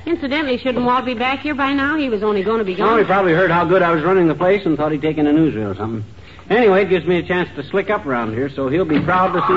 Incidentally, 0.08 0.58
shouldn't 0.58 0.84
Walt 0.86 1.06
be 1.06 1.14
back 1.14 1.42
here 1.42 1.54
by 1.54 1.74
now? 1.74 1.98
He 1.98 2.10
was 2.10 2.24
only 2.24 2.42
going 2.42 2.58
to 2.58 2.66
be 2.66 2.74
gone. 2.74 2.90
Oh, 2.90 2.98
he 2.98 3.04
probably 3.04 3.34
heard 3.34 3.52
how 3.52 3.64
good 3.64 3.84
I 3.84 3.94
was 3.94 4.02
running 4.02 4.28
the 4.28 4.34
place 4.34 4.66
and 4.66 4.76
thought 4.76 4.92
he'd 4.92 5.04
taken 5.04 5.28
a 5.28 5.32
newsreel 5.32 5.74
or 5.74 5.76
something. 5.76 6.04
Anyway, 6.50 6.82
it 6.82 6.90
gives 6.90 7.06
me 7.06 7.20
a 7.20 7.24
chance 7.24 7.48
to 7.56 7.64
slick 7.70 7.92
up 7.92 8.08
around 8.08 8.34
here, 8.34 8.50
so 8.50 8.70
he'll 8.70 8.86
be 8.86 9.00
proud 9.02 9.34
to 9.34 9.42
see 9.42 9.54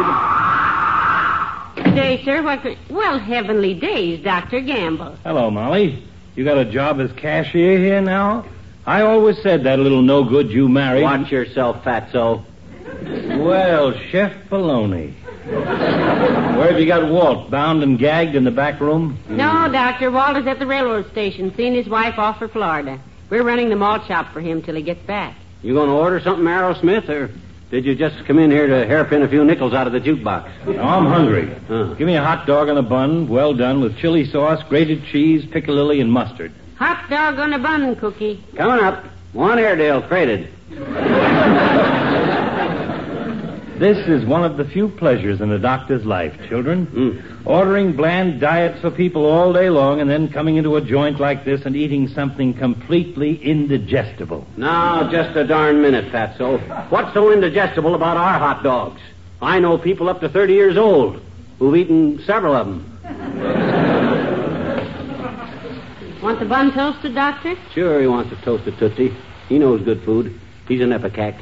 the. 1.86 1.94
Day, 1.94 2.22
sir. 2.22 2.42
What 2.42 2.60
could... 2.60 2.76
Well, 2.90 3.18
heavenly 3.18 3.72
days, 3.72 4.22
Dr. 4.22 4.60
Gamble. 4.60 5.16
Hello, 5.24 5.50
Molly. 5.50 6.04
You 6.36 6.44
got 6.44 6.58
a 6.58 6.66
job 6.66 7.00
as 7.00 7.10
cashier 7.12 7.78
here 7.78 8.02
now? 8.02 8.44
I 8.86 9.02
always 9.02 9.40
said 9.42 9.64
that 9.64 9.78
little 9.78 10.02
no 10.02 10.24
good 10.24 10.50
you 10.50 10.68
married. 10.68 11.02
Watch 11.02 11.30
yourself, 11.30 11.82
fatso. 11.84 12.44
Well, 13.42 13.92
Chef 14.10 14.32
Baloney. 14.50 15.14
Where 15.44 16.70
have 16.70 16.78
you 16.78 16.86
got 16.86 17.10
Walt? 17.10 17.50
Bound 17.50 17.82
and 17.82 17.98
gagged 17.98 18.34
in 18.34 18.44
the 18.44 18.50
back 18.50 18.80
room? 18.80 19.18
No, 19.28 19.68
Doctor. 19.70 20.10
Walt 20.10 20.36
is 20.36 20.46
at 20.46 20.58
the 20.58 20.66
railroad 20.66 21.10
station, 21.12 21.52
seeing 21.56 21.74
his 21.74 21.88
wife 21.88 22.18
off 22.18 22.38
for 22.38 22.48
Florida. 22.48 23.00
We're 23.30 23.42
running 23.42 23.70
the 23.70 23.76
malt 23.76 24.06
shop 24.06 24.32
for 24.32 24.40
him 24.40 24.62
till 24.62 24.74
he 24.74 24.82
gets 24.82 25.04
back. 25.06 25.36
You 25.62 25.74
going 25.74 25.88
to 25.88 25.94
order 25.94 26.20
something, 26.20 26.44
Arrowsmith, 26.44 27.08
or 27.08 27.30
did 27.70 27.86
you 27.86 27.94
just 27.94 28.24
come 28.26 28.38
in 28.38 28.50
here 28.50 28.66
to 28.66 28.86
hairpin 28.86 29.22
a 29.22 29.28
few 29.28 29.44
nickels 29.44 29.72
out 29.72 29.86
of 29.86 29.92
the 29.92 30.00
jukebox? 30.00 30.66
No, 30.66 30.82
I'm 30.82 31.06
hungry. 31.06 31.52
Huh. 31.68 31.94
Give 31.94 32.06
me 32.06 32.16
a 32.16 32.22
hot 32.22 32.46
dog 32.46 32.68
on 32.68 32.76
a 32.76 32.82
bun, 32.82 33.28
well 33.28 33.54
done, 33.54 33.80
with 33.80 33.96
chili 33.98 34.26
sauce, 34.26 34.62
grated 34.68 35.04
cheese, 35.06 35.44
piccalilli, 35.46 36.00
and 36.00 36.12
mustard. 36.12 36.52
Hot 36.76 37.08
dog 37.08 37.38
on 37.38 37.52
a 37.52 37.58
bun, 37.58 37.94
Cookie. 37.96 38.42
Coming 38.56 38.84
up, 38.84 39.04
one 39.32 39.58
Airedale 39.58 40.02
crated. 40.02 40.50
This 43.78 43.98
is 44.06 44.24
one 44.24 44.44
of 44.44 44.56
the 44.56 44.64
few 44.64 44.88
pleasures 44.88 45.40
in 45.40 45.50
a 45.50 45.58
doctor's 45.58 46.04
life, 46.04 46.32
children. 46.48 46.86
Hmm. 46.86 47.48
Ordering 47.48 47.92
bland 47.94 48.40
diets 48.40 48.80
for 48.80 48.90
people 48.90 49.26
all 49.26 49.52
day 49.52 49.68
long 49.68 50.00
and 50.00 50.08
then 50.08 50.28
coming 50.28 50.56
into 50.56 50.76
a 50.76 50.80
joint 50.80 51.18
like 51.18 51.44
this 51.44 51.64
and 51.64 51.74
eating 51.74 52.06
something 52.08 52.54
completely 52.54 53.36
indigestible. 53.42 54.46
Now, 54.56 55.10
just 55.10 55.36
a 55.36 55.44
darn 55.44 55.82
minute, 55.82 56.12
Fatso. 56.12 56.60
What's 56.90 57.12
so 57.14 57.32
indigestible 57.32 57.96
about 57.96 58.16
our 58.16 58.38
hot 58.38 58.62
dogs? 58.62 59.00
I 59.42 59.58
know 59.58 59.76
people 59.76 60.08
up 60.08 60.20
to 60.20 60.28
30 60.28 60.52
years 60.54 60.76
old 60.76 61.20
who've 61.58 61.76
eaten 61.76 62.22
several 62.24 62.54
of 62.54 62.66
them. 62.66 63.63
Want 66.24 66.40
the 66.40 66.46
bun 66.46 66.72
toasted, 66.72 67.14
Doctor? 67.14 67.54
Sure, 67.74 68.00
he 68.00 68.06
wants 68.06 68.32
a 68.32 68.36
toasted 68.36 68.78
Tootsie. 68.78 69.14
He 69.46 69.58
knows 69.58 69.82
good 69.82 70.02
food. 70.04 70.40
He's 70.66 70.80
an 70.80 70.88
epicac. 70.88 71.38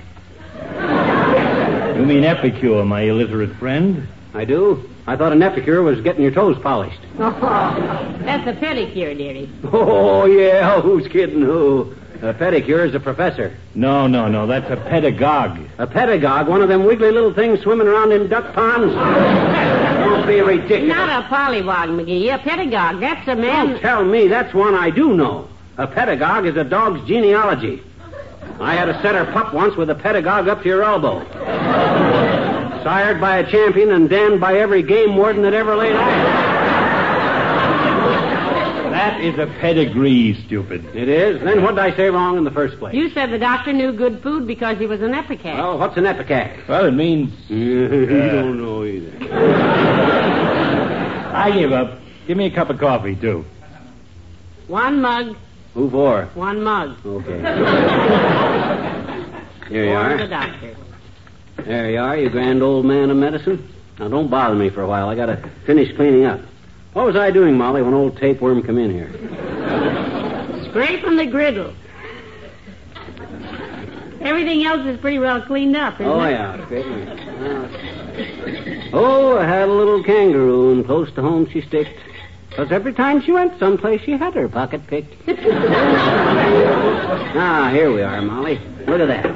You 1.96 2.04
mean 2.04 2.24
epicure, 2.24 2.84
my 2.84 3.02
illiterate 3.02 3.54
friend? 3.58 4.08
I 4.34 4.44
do. 4.44 4.90
I 5.06 5.14
thought 5.14 5.30
an 5.30 5.40
epicure 5.40 5.82
was 5.82 6.00
getting 6.00 6.22
your 6.22 6.32
toes 6.32 6.58
polished. 6.60 6.98
Oh, 7.20 7.30
that's 8.24 8.48
a 8.48 8.54
pedicure, 8.60 9.16
dearie. 9.16 9.48
Oh, 9.72 10.24
yeah, 10.24 10.80
who's 10.80 11.06
kidding 11.06 11.42
who? 11.42 11.94
A 12.20 12.34
pedicure 12.34 12.84
is 12.84 12.92
a 12.96 13.00
professor. 13.00 13.56
No, 13.76 14.08
no, 14.08 14.26
no, 14.26 14.48
that's 14.48 14.68
a 14.68 14.76
pedagogue. 14.76 15.60
A 15.78 15.86
pedagogue, 15.86 16.48
one 16.48 16.60
of 16.60 16.68
them 16.68 16.86
wiggly 16.86 17.12
little 17.12 17.32
things 17.32 17.60
swimming 17.60 17.86
around 17.86 18.10
in 18.10 18.28
duck 18.28 18.52
ponds? 18.52 18.92
Don't 20.22 20.28
be 20.28 20.40
ridiculous. 20.40 20.88
Not 20.88 21.24
a 21.24 21.26
pollywog, 21.26 22.00
McGee. 22.00 22.32
A 22.32 22.38
pedagogue. 22.38 23.00
That's 23.00 23.26
a 23.26 23.34
man. 23.34 23.70
Don't 23.70 23.80
tell 23.80 24.04
me 24.04 24.28
that's 24.28 24.54
one 24.54 24.74
I 24.74 24.88
do 24.90 25.14
know. 25.14 25.48
A 25.78 25.86
pedagogue 25.88 26.46
is 26.46 26.56
a 26.56 26.62
dog's 26.62 27.04
genealogy. 27.08 27.82
I 28.60 28.74
had 28.74 28.88
a 28.88 29.02
setter 29.02 29.24
pup 29.32 29.52
once 29.52 29.74
with 29.74 29.90
a 29.90 29.96
pedagogue 29.96 30.46
up 30.46 30.62
to 30.62 30.68
your 30.68 30.84
elbow. 30.84 31.24
Sired 32.84 33.20
by 33.20 33.38
a 33.38 33.50
champion 33.50 33.90
and 33.90 34.08
damned 34.08 34.40
by 34.40 34.58
every 34.58 34.84
game 34.84 35.16
warden 35.16 35.42
that 35.42 35.54
ever 35.54 35.74
laid 35.74 35.96
eyes. 35.96 36.51
That 39.02 39.20
is 39.20 39.36
a 39.36 39.46
pedigree, 39.46 40.32
stupid. 40.46 40.84
It 40.94 41.08
is? 41.08 41.42
Then 41.42 41.60
what 41.64 41.74
did 41.74 41.80
I 41.80 41.96
say 41.96 42.08
wrong 42.08 42.38
in 42.38 42.44
the 42.44 42.52
first 42.52 42.78
place? 42.78 42.94
You 42.94 43.10
said 43.10 43.32
the 43.32 43.38
doctor 43.38 43.72
knew 43.72 43.92
good 43.92 44.22
food 44.22 44.46
because 44.46 44.78
he 44.78 44.86
was 44.86 45.02
an 45.02 45.12
epicac. 45.12 45.56
Well, 45.56 45.76
what's 45.76 45.96
an 45.96 46.06
epicac? 46.06 46.68
Well, 46.68 46.84
it 46.84 46.92
means. 46.92 47.34
you 47.50 47.88
don't 47.88 48.58
know 48.62 48.84
either. 48.84 49.12
I 51.34 51.50
give 51.50 51.72
up. 51.72 51.98
Give 52.28 52.36
me 52.36 52.46
a 52.46 52.50
cup 52.52 52.70
of 52.70 52.78
coffee, 52.78 53.16
too. 53.16 53.44
One 54.68 55.00
mug, 55.00 55.36
Who 55.74 55.90
for? 55.90 56.26
one 56.34 56.62
mug. 56.62 56.96
Okay. 57.04 57.40
Here 59.68 59.84
you 59.84 60.10
For 60.10 60.16
the 60.16 60.28
doctor. 60.28 60.76
There 61.56 61.90
you 61.90 61.98
are, 61.98 62.16
you 62.16 62.30
grand 62.30 62.62
old 62.62 62.86
man 62.86 63.10
of 63.10 63.16
medicine. 63.16 63.68
Now, 63.98 64.06
don't 64.06 64.30
bother 64.30 64.54
me 64.54 64.70
for 64.70 64.82
a 64.82 64.86
while. 64.86 65.08
I 65.08 65.16
got 65.16 65.26
to 65.26 65.50
finish 65.66 65.92
cleaning 65.96 66.24
up. 66.24 66.40
What 66.92 67.06
was 67.06 67.16
I 67.16 67.30
doing, 67.30 67.56
Molly, 67.56 67.80
when 67.82 67.94
old 67.94 68.16
tapeworm 68.18 68.62
come 68.62 68.76
in 68.78 68.90
here? 68.90 69.10
Scraping 70.68 71.16
the 71.16 71.26
griddle. 71.26 71.72
Everything 74.20 74.64
else 74.64 74.86
is 74.86 75.00
pretty 75.00 75.18
well 75.18 75.40
cleaned 75.42 75.74
up, 75.76 75.94
isn't 75.94 76.06
Oh, 76.06 76.20
it? 76.22 76.30
yeah. 76.32 76.64
scraping. 76.66 77.08
Oh, 78.92 79.38
I 79.38 79.44
had 79.46 79.68
a 79.68 79.72
little 79.72 80.02
kangaroo, 80.04 80.72
and 80.72 80.84
close 80.84 81.10
to 81.14 81.22
home 81.22 81.48
she 81.50 81.62
sticked. 81.62 81.98
Because 82.50 82.70
every 82.70 82.92
time 82.92 83.22
she 83.22 83.32
went 83.32 83.58
someplace, 83.58 84.02
she 84.02 84.12
had 84.12 84.34
her 84.34 84.46
pocket 84.48 84.86
picked. 84.86 85.14
ah, 87.34 87.70
here 87.72 87.90
we 87.90 88.02
are, 88.02 88.20
Molly. 88.20 88.60
Look 88.86 89.00
at 89.00 89.08
that. 89.08 89.34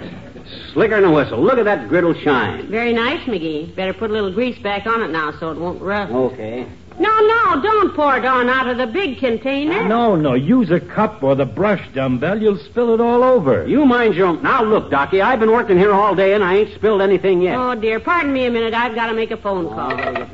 Slicker 0.74 1.00
than 1.00 1.10
a 1.10 1.12
whistle. 1.12 1.40
Look 1.42 1.58
at 1.58 1.64
that 1.64 1.88
griddle 1.88 2.12
shine. 2.14 2.68
Very 2.68 2.92
nice, 2.92 3.20
McGee. 3.26 3.74
Better 3.74 3.94
put 3.94 4.10
a 4.10 4.12
little 4.12 4.30
grease 4.32 4.58
back 4.58 4.86
on 4.86 5.02
it 5.02 5.08
now 5.10 5.32
so 5.40 5.50
it 5.50 5.56
won't 5.58 5.80
rust. 5.80 6.12
Okay. 6.12 6.66
No, 6.98 7.10
no, 7.20 7.60
don't 7.62 7.94
pour 7.94 8.16
it 8.16 8.24
on 8.24 8.48
out 8.48 8.68
of 8.68 8.78
the 8.78 8.86
big 8.86 9.18
container. 9.18 9.86
No, 9.86 10.16
no. 10.16 10.32
Use 10.32 10.70
a 10.70 10.80
cup 10.80 11.22
or 11.22 11.34
the 11.34 11.44
brush 11.44 11.86
dumbbell. 11.94 12.40
You'll 12.40 12.56
spill 12.58 12.94
it 12.94 13.00
all 13.02 13.22
over. 13.22 13.66
You 13.66 13.84
mind 13.84 14.14
your 14.14 14.28
own. 14.28 14.42
Now, 14.42 14.62
look, 14.64 14.90
Docky, 14.90 15.20
I've 15.22 15.38
been 15.38 15.52
working 15.52 15.76
here 15.78 15.92
all 15.92 16.14
day, 16.14 16.32
and 16.32 16.42
I 16.42 16.56
ain't 16.56 16.74
spilled 16.74 17.02
anything 17.02 17.42
yet. 17.42 17.56
Oh, 17.58 17.74
dear. 17.74 18.00
Pardon 18.00 18.32
me 18.32 18.46
a 18.46 18.50
minute. 18.50 18.72
I've 18.72 18.94
got 18.94 19.08
to 19.08 19.12
make 19.14 19.30
a 19.30 19.36
phone 19.36 19.68
call. 19.68 19.92
Oh, 19.92 20.28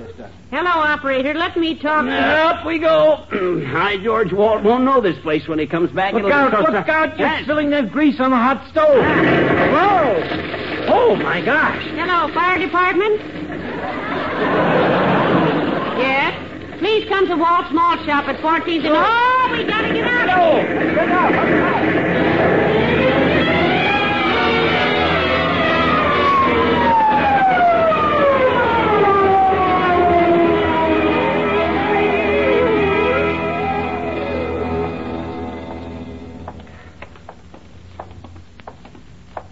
Hello, 0.51 0.70
operator. 0.70 1.35
Let 1.35 1.57
me 1.57 1.75
talk 1.75 2.05
to 2.05 2.12
Up 2.12 2.64
we 2.64 2.79
go. 2.79 3.25
Hi, 3.68 3.96
George 3.96 4.33
Walt 4.33 4.62
won't 4.62 4.85
know 4.85 5.01
this 5.01 5.18
place 5.22 5.48
when 5.48 5.59
he 5.59 5.66
comes 5.66 5.90
back. 5.90 6.12
Look 6.12 6.25
It'll 6.25 6.33
out, 6.33 6.53
look 6.72 6.87
a- 6.87 6.90
out. 6.92 7.18
You're 7.18 7.27
Yes. 7.29 7.42
spilling 7.44 7.70
that 7.70 7.90
grease 7.90 8.20
on 8.20 8.31
the 8.31 8.37
hot 8.37 8.62
stove. 8.70 9.03
Ah. 9.03 9.72
Whoa! 9.72 10.94
Oh, 10.94 11.16
my 11.16 11.40
gosh. 11.44 11.83
Hello, 11.87 12.33
fire 12.35 12.59
department? 12.59 13.20
yes? 15.98 16.48
Please 16.83 17.09
come 17.09 17.29
to 17.29 17.37
Walt's 17.37 17.73
Malt 17.73 18.05
Shop 18.05 18.27
at 18.27 18.40
14th 18.40 18.85
and... 18.85 18.88
Oh, 18.88 19.49
we 19.53 19.62
gotta 19.62 19.95
get 19.95 20.05
out 20.05 20.29
of 20.29 20.66
here. 20.66 20.83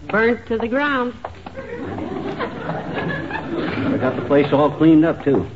Burnt 0.09 0.45
to 0.47 0.57
the 0.57 0.67
ground. 0.67 1.13
We 3.89 3.97
got 3.99 4.17
the 4.17 4.25
place 4.27 4.51
all 4.51 4.69
cleaned 4.75 5.05
up, 5.05 5.23
too. 5.23 5.47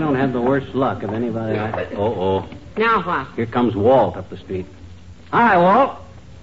I 0.00 0.02
don't 0.04 0.14
have 0.14 0.32
the 0.32 0.40
worst 0.40 0.74
luck 0.74 1.02
of 1.02 1.12
anybody. 1.12 1.58
I... 1.58 1.84
Oh, 1.94 2.14
oh. 2.46 2.48
Now 2.78 3.02
what? 3.02 3.26
Here 3.36 3.44
comes 3.44 3.76
Walt 3.76 4.16
up 4.16 4.30
the 4.30 4.38
street. 4.38 4.64
Hi, 5.30 5.58
Walt. 5.58 5.98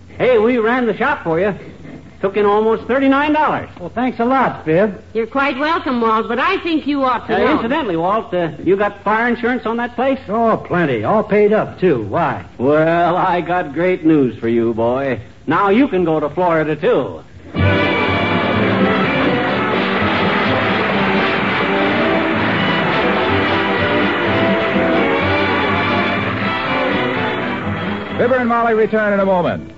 Hey, 0.10 0.38
we 0.38 0.60
ran 0.60 0.86
the 0.86 0.96
shop 0.96 1.24
for 1.24 1.40
you. 1.40 1.56
Took 2.22 2.38
in 2.38 2.46
almost 2.46 2.84
$39. 2.84 3.80
Well, 3.80 3.90
thanks 3.90 4.20
a 4.20 4.26
lot, 4.26 4.64
Fib. 4.64 5.04
You're 5.16 5.26
quite 5.26 5.58
welcome, 5.58 6.02
Walt, 6.02 6.28
but 6.28 6.38
I 6.38 6.58
think 6.60 6.86
you 6.86 7.04
ought 7.04 7.26
to 7.28 7.34
Uh, 7.36 7.38
know. 7.40 7.52
incidentally, 7.56 7.98
Walt, 7.98 8.32
uh, 8.32 8.50
you 8.64 8.76
got 8.76 9.04
fire 9.04 9.28
insurance 9.28 9.66
on 9.66 9.78
that 9.78 9.96
place? 9.96 10.20
Oh, 10.30 10.58
plenty. 10.64 11.04
All 11.04 11.24
paid 11.24 11.52
up, 11.52 11.80
too. 11.80 12.04
Why? 12.04 12.46
Well, 12.60 13.18
I 13.18 13.42
got 13.42 13.74
great 13.74 14.06
news 14.06 14.38
for 14.38 14.48
you, 14.48 14.76
boy. 14.76 15.20
Now 15.48 15.70
you 15.70 15.88
can 15.88 16.06
go 16.06 16.20
to 16.20 16.30
Florida, 16.30 16.76
too. 16.76 17.24
Fibber 28.28 28.42
and 28.42 28.50
Molly 28.50 28.74
return 28.74 29.14
in 29.14 29.22
a 29.22 29.26
moment. 29.26 29.72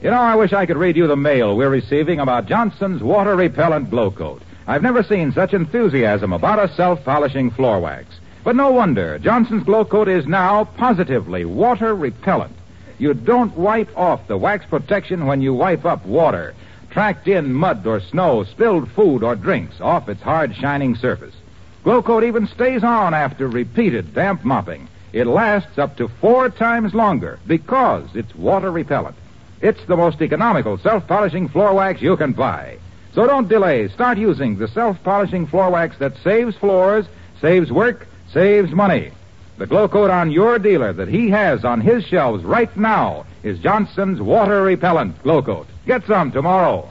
You 0.00 0.10
know, 0.10 0.16
I 0.16 0.36
wish 0.36 0.54
I 0.54 0.64
could 0.64 0.78
read 0.78 0.96
you 0.96 1.06
the 1.06 1.16
mail 1.16 1.54
we're 1.54 1.68
receiving 1.68 2.18
about 2.18 2.46
Johnson's 2.46 3.02
water 3.02 3.36
repellent 3.36 3.90
glow 3.90 4.10
coat. 4.10 4.40
I've 4.66 4.82
never 4.82 5.02
seen 5.02 5.32
such 5.32 5.52
enthusiasm 5.52 6.32
about 6.32 6.64
a 6.64 6.74
self-polishing 6.76 7.50
floor 7.50 7.80
wax. 7.80 8.06
But 8.42 8.56
no 8.56 8.70
wonder. 8.70 9.18
Johnson's 9.18 9.64
glow 9.64 9.84
coat 9.84 10.08
is 10.08 10.26
now 10.26 10.64
positively 10.64 11.44
water 11.44 11.94
repellent. 11.94 12.56
You 12.96 13.12
don't 13.12 13.54
wipe 13.54 13.94
off 13.98 14.28
the 14.28 14.38
wax 14.38 14.64
protection 14.64 15.26
when 15.26 15.42
you 15.42 15.52
wipe 15.52 15.84
up 15.84 16.06
water, 16.06 16.54
tracked 16.88 17.28
in 17.28 17.52
mud 17.52 17.86
or 17.86 18.00
snow, 18.00 18.44
spilled 18.44 18.90
food 18.92 19.22
or 19.22 19.36
drinks 19.36 19.78
off 19.78 20.08
its 20.08 20.22
hard, 20.22 20.56
shining 20.56 20.94
surface. 20.94 21.34
Glow 21.82 22.00
coat 22.00 22.24
even 22.24 22.46
stays 22.46 22.82
on 22.82 23.12
after 23.12 23.46
repeated 23.46 24.14
damp 24.14 24.42
mopping. 24.42 24.88
It 25.14 25.28
lasts 25.28 25.78
up 25.78 25.96
to 25.98 26.08
four 26.08 26.50
times 26.50 26.92
longer 26.92 27.38
because 27.46 28.04
it's 28.16 28.34
water 28.34 28.72
repellent. 28.72 29.14
It's 29.60 29.84
the 29.86 29.96
most 29.96 30.20
economical 30.20 30.76
self-polishing 30.76 31.50
floor 31.50 31.72
wax 31.72 32.02
you 32.02 32.16
can 32.16 32.32
buy. 32.32 32.78
So 33.12 33.24
don't 33.24 33.48
delay. 33.48 33.86
Start 33.86 34.18
using 34.18 34.58
the 34.58 34.66
self-polishing 34.66 35.46
floor 35.46 35.70
wax 35.70 35.98
that 35.98 36.16
saves 36.24 36.56
floors, 36.56 37.06
saves 37.40 37.70
work, 37.70 38.08
saves 38.32 38.72
money. 38.72 39.12
The 39.56 39.66
glow 39.66 39.86
coat 39.86 40.10
on 40.10 40.32
your 40.32 40.58
dealer 40.58 40.92
that 40.92 41.06
he 41.06 41.30
has 41.30 41.64
on 41.64 41.80
his 41.80 42.04
shelves 42.04 42.42
right 42.42 42.76
now 42.76 43.24
is 43.44 43.60
Johnson's 43.60 44.20
water 44.20 44.62
repellent 44.62 45.22
glow 45.22 45.42
coat. 45.42 45.68
Get 45.86 46.04
some 46.08 46.32
tomorrow. 46.32 46.90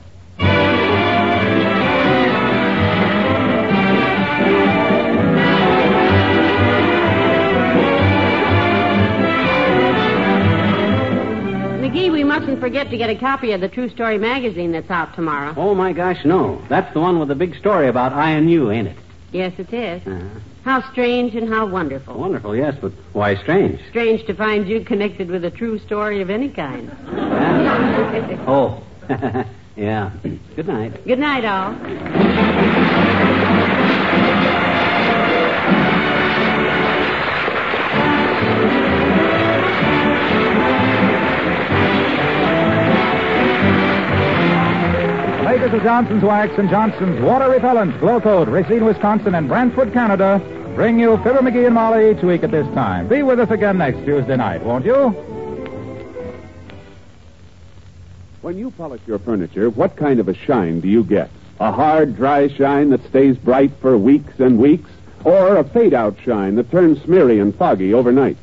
Mustn't 12.54 12.72
forget 12.72 12.92
to 12.92 12.98
get 12.98 13.10
a 13.10 13.16
copy 13.16 13.52
of 13.52 13.62
the 13.62 13.68
True 13.68 13.90
Story 13.90 14.20
magazine 14.20 14.72
that's 14.74 14.90
out 14.92 15.16
tomorrow. 15.16 15.54
Oh, 15.58 15.74
my 15.74 15.92
gosh, 15.92 16.24
no. 16.24 16.62
That's 16.70 16.94
the 16.94 17.00
one 17.00 17.18
with 17.18 17.28
the 17.30 17.36
big 17.36 17.56
story 17.56 17.88
about 17.88 18.14
I 18.14 18.32
and 18.32 18.50
you, 18.50 18.70
ain't 18.70 18.90
it? 18.90 18.98
Yes, 19.32 19.54
it 19.58 19.74
is. 19.74 20.06
Uh-huh. 20.06 20.40
How 20.64 20.92
strange 20.92 21.36
and 21.36 21.50
how 21.50 21.66
wonderful. 21.66 22.14
Wonderful, 22.14 22.56
yes, 22.56 22.76
but 22.80 22.92
why 23.14 23.36
strange? 23.36 23.82
Strange 23.90 24.26
to 24.28 24.36
find 24.36 24.68
you 24.70 24.86
connected 24.86 25.30
with 25.30 25.44
a 25.44 25.52
true 25.52 25.80
story 25.80 26.22
of 26.22 26.30
any 26.30 26.50
kind. 26.50 26.92
Oh, 28.46 28.84
yeah. 29.76 30.12
Good 30.56 30.68
night. 30.68 31.06
Good 31.06 31.20
night, 31.20 31.46
all. 31.46 32.73
Makers 45.64 45.80
of 45.80 45.84
Johnson's 45.84 46.24
Wax 46.24 46.54
and 46.58 46.70
Johnson's 46.70 47.22
Water 47.22 47.50
Repellent 47.50 47.98
Glow 48.02 48.20
Coat, 48.20 48.50
Racine, 48.50 48.84
Wisconsin, 48.84 49.34
and 49.34 49.48
Brantford, 49.48 49.94
Canada, 49.94 50.42
bring 50.76 51.00
you 51.00 51.16
Fibber 51.24 51.40
McGee 51.40 51.68
and 51.68 51.74
Molly 51.74 52.12
each 52.12 52.22
week 52.22 52.44
at 52.44 52.52
this 52.52 52.68
time. 52.74 53.08
Be 53.08 53.24
with 53.24 53.40
us 53.40 53.50
again 53.50 53.78
next 53.78 54.04
Tuesday 54.04 54.36
night, 54.36 54.62
won't 54.62 54.84
you? 54.84 55.12
When 58.42 58.58
you 58.58 58.72
polish 58.72 59.00
your 59.08 59.20
furniture, 59.20 59.70
what 59.70 59.96
kind 59.96 60.20
of 60.20 60.28
a 60.28 60.34
shine 60.34 60.82
do 60.82 60.90
you 60.90 61.02
get? 61.02 61.30
A 61.62 61.72
hard, 61.72 62.18
dry 62.18 62.50
shine 62.50 62.90
that 62.90 63.06
stays 63.06 63.38
bright 63.38 63.72
for 63.80 63.98
weeks 63.98 64.38
and 64.40 64.58
weeks? 64.58 64.90
Or 65.24 65.56
a 65.56 65.64
fade 65.64 65.94
out 65.94 66.18
shine 66.26 66.56
that 66.56 66.72
turns 66.72 67.02
smeary 67.04 67.40
and 67.40 67.56
foggy 67.56 67.94
overnight? 67.94 68.36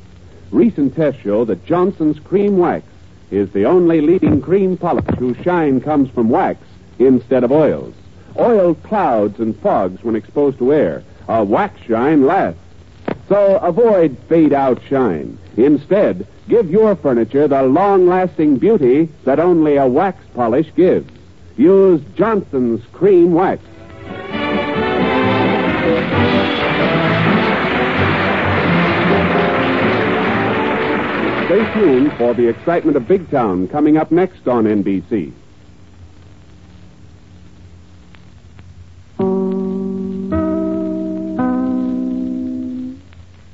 Recent 0.51 0.97
tests 0.97 1.21
show 1.21 1.45
that 1.45 1.67
Johnson's 1.67 2.19
Cream 2.19 2.57
Wax 2.57 2.87
is 3.31 3.51
the 3.51 3.67
only 3.67 4.01
leading 4.01 4.41
cream 4.41 4.79
polish 4.79 5.05
whose 5.19 5.37
shine 5.45 5.83
comes 5.83 6.09
from 6.13 6.31
wax 6.31 6.65
instead 7.01 7.43
of 7.43 7.51
oils. 7.51 7.95
Oil 8.39 8.75
clouds 8.75 9.41
and 9.41 9.59
fogs 9.61 10.05
when 10.05 10.15
exposed 10.15 10.59
to 10.59 10.73
air. 10.73 11.03
A 11.29 11.43
wax 11.43 11.81
shine 11.83 12.27
lasts. 12.27 12.61
So 13.29 13.57
avoid 13.59 14.17
fade 14.29 14.53
out 14.53 14.81
shine. 14.89 15.39
Instead, 15.57 16.27
give 16.49 16.71
your 16.71 16.97
furniture 16.97 17.49
the 17.49 17.63
long 17.63 18.07
lasting 18.07 18.59
beauty 18.59 19.09
that 19.25 19.41
only 19.41 19.77
a 19.77 19.87
wax 19.87 20.25
polish 20.35 20.69
gives. 20.75 21.11
Use 21.57 22.01
Johnson's 22.15 22.85
Cream 22.93 23.33
Wax. 23.35 23.63
Stay 31.47 31.73
tuned 31.75 32.13
for 32.17 32.33
the 32.33 32.47
excitement 32.49 32.97
of 32.97 33.09
Big 33.09 33.29
Town 33.31 33.67
coming 33.69 33.97
up 33.97 34.13
next 34.13 34.47
on 34.47 34.65
NBC. 34.65 35.33